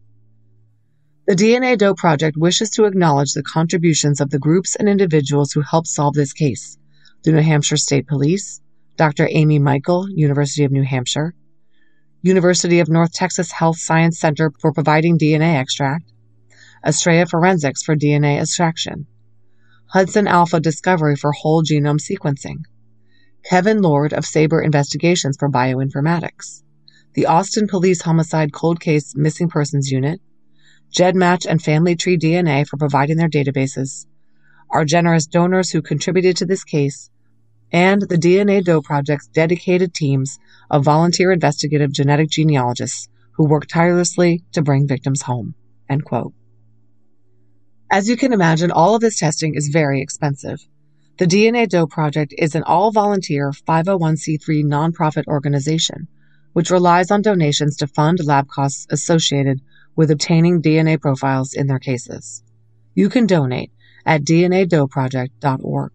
The 1.27 1.35
DNA 1.35 1.79
Doe 1.79 1.95
Project 1.95 2.37
wishes 2.37 2.69
to 2.71 2.85
acknowledge 2.85 3.33
the 3.33 3.43
contributions 3.43 4.21
of 4.21 4.29
the 4.29 4.39
groups 4.39 4.77
and 4.77 4.87
individuals 4.87 5.53
who 5.53 5.63
helped 5.63 5.89
solve 5.89 6.13
this 6.13 6.35
case 6.35 6.77
the 7.23 7.33
New 7.33 7.41
Hampshire 7.41 7.79
State 7.79 8.07
Police, 8.07 8.61
Dr. 8.99 9.27
Amy 9.31 9.59
Michael, 9.59 10.07
University 10.11 10.65
of 10.65 10.71
New 10.71 10.83
Hampshire, 10.83 11.35
University 12.21 12.79
of 12.81 12.91
North 12.91 13.15
Texas 13.15 13.51
Health 13.53 13.79
Science 13.79 14.21
Center 14.21 14.53
for 14.61 14.75
providing 14.75 15.19
DNA 15.19 15.55
extract, 15.55 16.13
Astrea 16.85 17.27
Forensics 17.27 17.83
for 17.83 17.97
DNA 17.97 18.39
extraction, 18.39 19.07
Hudson 19.87 20.29
Alpha 20.29 20.61
Discovery 20.61 21.17
for 21.17 21.33
whole 21.33 21.63
genome 21.63 21.99
sequencing, 21.99 22.65
Kevin 23.47 23.81
Lord 23.81 24.13
of 24.13 24.27
Sabre 24.27 24.61
Investigations 24.61 25.39
for 25.39 25.51
bioinformatics, 25.51 26.63
the 27.15 27.25
Austin 27.25 27.67
Police 27.67 28.03
Homicide 28.03 28.53
Cold 28.53 28.79
Case 28.79 29.17
Missing 29.17 29.49
Persons 29.49 29.91
Unit, 29.91 30.21
GEDmatch 30.92 31.47
and 31.47 31.62
Family 31.62 31.97
Tree 31.97 32.18
DNA 32.18 32.66
for 32.66 32.77
providing 32.77 33.16
their 33.16 33.29
databases, 33.29 34.07
our 34.70 34.85
generous 34.85 35.27
donors 35.27 35.70
who 35.70 35.83
contributed 35.83 36.37
to 36.37 36.47
this 36.47 36.64
case, 36.64 37.11
and 37.73 38.03
the 38.03 38.16
DNA 38.16 38.64
Doe 38.64 38.83
Project's 38.83 39.27
dedicated 39.27 39.94
teams 39.94 40.38
of 40.70 40.85
volunteer 40.85 41.33
investigative 41.33 41.92
genetic 41.92 42.31
genealogists 42.31 43.09
who 43.33 43.49
work 43.49 43.66
tirelessly 43.66 44.44
to 44.53 44.62
bring 44.62 44.87
victims 44.87 45.23
home. 45.23 45.55
End 45.88 46.05
quote. 46.05 46.33
As 47.90 48.09
you 48.09 48.16
can 48.16 48.33
imagine, 48.33 48.70
all 48.70 48.94
of 48.94 49.01
this 49.01 49.18
testing 49.18 49.55
is 49.55 49.68
very 49.68 50.01
expensive. 50.01 50.61
The 51.18 51.27
DNA 51.27 51.68
Doe 51.68 51.87
Project 51.87 52.35
is 52.37 52.55
an 52.55 52.64
all 52.64 52.90
volunteer 52.90 53.53
501c3 53.53 54.64
nonprofit 54.64 55.27
organization, 55.27 56.09
which 56.55 56.70
relies 56.70 57.11
on 57.11 57.23
donations 57.23 57.77
to 57.77 57.87
fund 57.87 58.25
lab 58.25 58.49
costs 58.49 58.87
associated 58.90 59.61
with 59.97 60.11
obtaining 60.11 60.63
DNA 60.63 61.01
profiles 61.01 61.55
in 61.55 61.67
their 61.67 61.79
cases. 61.79 62.43
You 62.95 63.09
can 63.09 63.27
donate 63.27 63.71
at 64.07 64.23
dnadoeproject.org. 64.23 65.93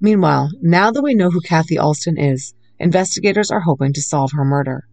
Meanwhile, 0.00 0.50
now 0.60 0.90
that 0.90 1.02
we 1.02 1.14
know 1.14 1.30
who 1.30 1.40
Kathy 1.40 1.78
Alston 1.78 2.18
is, 2.18 2.54
investigators 2.78 3.50
are 3.50 3.60
hoping 3.60 3.92
to 3.94 4.02
solve 4.02 4.32
her 4.32 4.44
murder. 4.44 4.86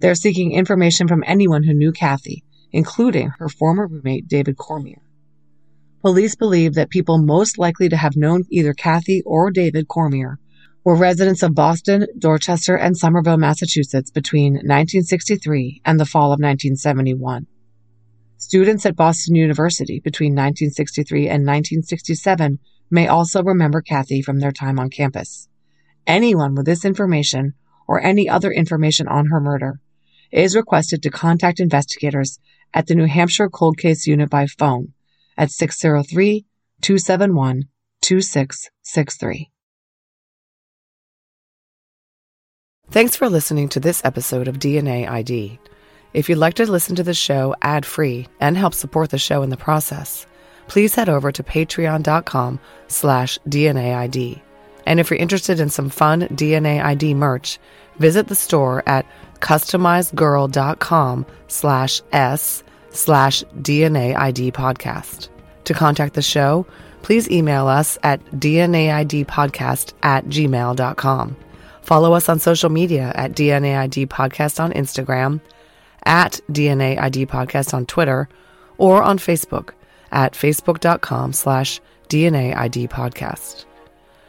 They're 0.00 0.14
seeking 0.14 0.52
information 0.52 1.08
from 1.08 1.24
anyone 1.26 1.64
who 1.64 1.74
knew 1.74 1.92
Kathy, 1.92 2.44
including 2.72 3.32
her 3.38 3.48
former 3.48 3.86
roommate 3.86 4.28
David 4.28 4.56
Cormier. 4.56 5.02
Police 6.02 6.34
believe 6.34 6.74
that 6.74 6.90
people 6.90 7.18
most 7.18 7.58
likely 7.58 7.88
to 7.88 7.96
have 7.96 8.16
known 8.16 8.44
either 8.50 8.74
Kathy 8.74 9.22
or 9.24 9.50
David 9.50 9.88
Cormier 9.88 10.38
were 10.84 10.94
residents 10.94 11.42
of 11.42 11.54
Boston, 11.54 12.06
Dorchester, 12.18 12.76
and 12.76 12.96
Somerville, 12.96 13.38
Massachusetts 13.38 14.10
between 14.10 14.52
1963 14.52 15.80
and 15.84 15.98
the 15.98 16.04
fall 16.04 16.26
of 16.26 16.40
1971. 16.40 17.46
Students 18.36 18.84
at 18.84 18.94
Boston 18.94 19.34
University 19.34 19.98
between 19.98 20.32
1963 20.32 21.20
and 21.22 21.46
1967 21.46 22.58
may 22.90 23.08
also 23.08 23.42
remember 23.42 23.80
Kathy 23.80 24.20
from 24.20 24.40
their 24.40 24.52
time 24.52 24.78
on 24.78 24.90
campus. 24.90 25.48
Anyone 26.06 26.54
with 26.54 26.66
this 26.66 26.84
information 26.84 27.54
or 27.88 28.02
any 28.02 28.28
other 28.28 28.52
information 28.52 29.08
on 29.08 29.26
her 29.26 29.40
murder 29.40 29.80
is 30.30 30.54
requested 30.54 31.02
to 31.02 31.10
contact 31.10 31.60
investigators 31.60 32.38
at 32.74 32.86
the 32.86 32.94
New 32.94 33.06
Hampshire 33.06 33.48
Cold 33.48 33.78
Case 33.78 34.06
Unit 34.06 34.28
by 34.28 34.46
phone 34.46 34.92
at 35.38 35.50
603 35.50 36.44
271 36.82 37.62
2663. 38.02 39.53
Thanks 42.90 43.16
for 43.16 43.28
listening 43.28 43.68
to 43.70 43.80
this 43.80 44.04
episode 44.04 44.46
of 44.46 44.58
DNA 44.58 45.08
ID. 45.08 45.58
If 46.12 46.28
you'd 46.28 46.38
like 46.38 46.54
to 46.54 46.70
listen 46.70 46.94
to 46.96 47.02
the 47.02 47.14
show 47.14 47.54
ad 47.60 47.84
free 47.84 48.28
and 48.40 48.56
help 48.56 48.74
support 48.74 49.10
the 49.10 49.18
show 49.18 49.42
in 49.42 49.50
the 49.50 49.56
process, 49.56 50.26
please 50.68 50.94
head 50.94 51.08
over 51.08 51.32
to 51.32 51.42
patreon.com 51.42 52.60
slash 52.86 53.38
DNAID. 53.48 54.40
And 54.86 55.00
if 55.00 55.10
you're 55.10 55.18
interested 55.18 55.58
in 55.60 55.70
some 55.70 55.88
fun 55.88 56.22
DNA 56.28 56.82
ID 56.82 57.14
merch, 57.14 57.58
visit 57.98 58.28
the 58.28 58.34
store 58.34 58.82
at 58.86 59.06
customizedgirl.com 59.40 61.26
slash 61.48 62.02
S 62.12 62.62
slash 62.90 63.42
DNA 63.60 64.14
ID 64.14 64.52
podcast. 64.52 65.28
To 65.64 65.74
contact 65.74 66.14
the 66.14 66.22
show, 66.22 66.66
please 67.02 67.28
email 67.30 67.66
us 67.66 67.98
at 68.02 68.24
DNAIDpodcast 68.26 69.94
at 70.02 70.26
gmail.com. 70.26 71.36
Follow 71.84 72.14
us 72.14 72.30
on 72.30 72.38
social 72.38 72.70
media 72.70 73.12
at 73.14 73.32
DNAID 73.32 74.08
Podcast 74.08 74.58
on 74.58 74.72
Instagram, 74.72 75.42
at 76.04 76.40
DNAID 76.50 77.26
Podcast 77.26 77.74
on 77.74 77.84
Twitter, 77.86 78.26
or 78.78 79.02
on 79.02 79.18
Facebook 79.18 79.72
at 80.10 80.32
facebook.com 80.32 81.34
slash 81.34 81.82
DNAID 82.08 82.88
podcast. 82.88 83.66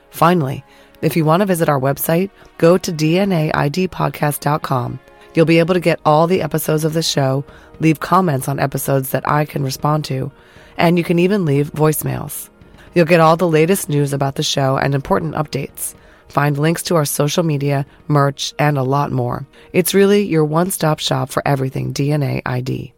Finally, 0.09 0.65
if 1.01 1.15
you 1.15 1.23
want 1.23 1.39
to 1.41 1.45
visit 1.45 1.69
our 1.69 1.79
website, 1.79 2.29
go 2.57 2.77
to 2.77 2.91
DNAIDpodcast.com. 2.91 4.99
You'll 5.33 5.45
be 5.45 5.59
able 5.59 5.75
to 5.75 5.79
get 5.79 6.01
all 6.05 6.27
the 6.27 6.41
episodes 6.41 6.83
of 6.83 6.93
the 6.93 7.03
show, 7.03 7.45
leave 7.79 8.01
comments 8.01 8.49
on 8.49 8.59
episodes 8.59 9.11
that 9.11 9.29
I 9.29 9.45
can 9.45 9.63
respond 9.63 10.03
to, 10.05 10.31
and 10.77 10.97
you 10.97 11.03
can 11.03 11.19
even 11.19 11.45
leave 11.45 11.71
voicemails. 11.71 12.49
You'll 12.93 13.05
get 13.05 13.21
all 13.21 13.37
the 13.37 13.47
latest 13.47 13.87
news 13.89 14.11
about 14.13 14.35
the 14.35 14.43
show 14.43 14.77
and 14.77 14.95
important 14.95 15.35
updates. 15.35 15.93
Find 16.29 16.57
links 16.57 16.81
to 16.83 16.95
our 16.95 17.05
social 17.05 17.43
media, 17.43 17.85
merch, 18.07 18.53
and 18.57 18.77
a 18.77 18.83
lot 18.83 19.11
more. 19.11 19.45
It's 19.73 19.93
really 19.93 20.23
your 20.23 20.45
one 20.45 20.71
stop 20.71 20.99
shop 20.99 21.29
for 21.29 21.47
everything 21.47 21.93
DNA 21.93 22.41
ID. 22.45 22.94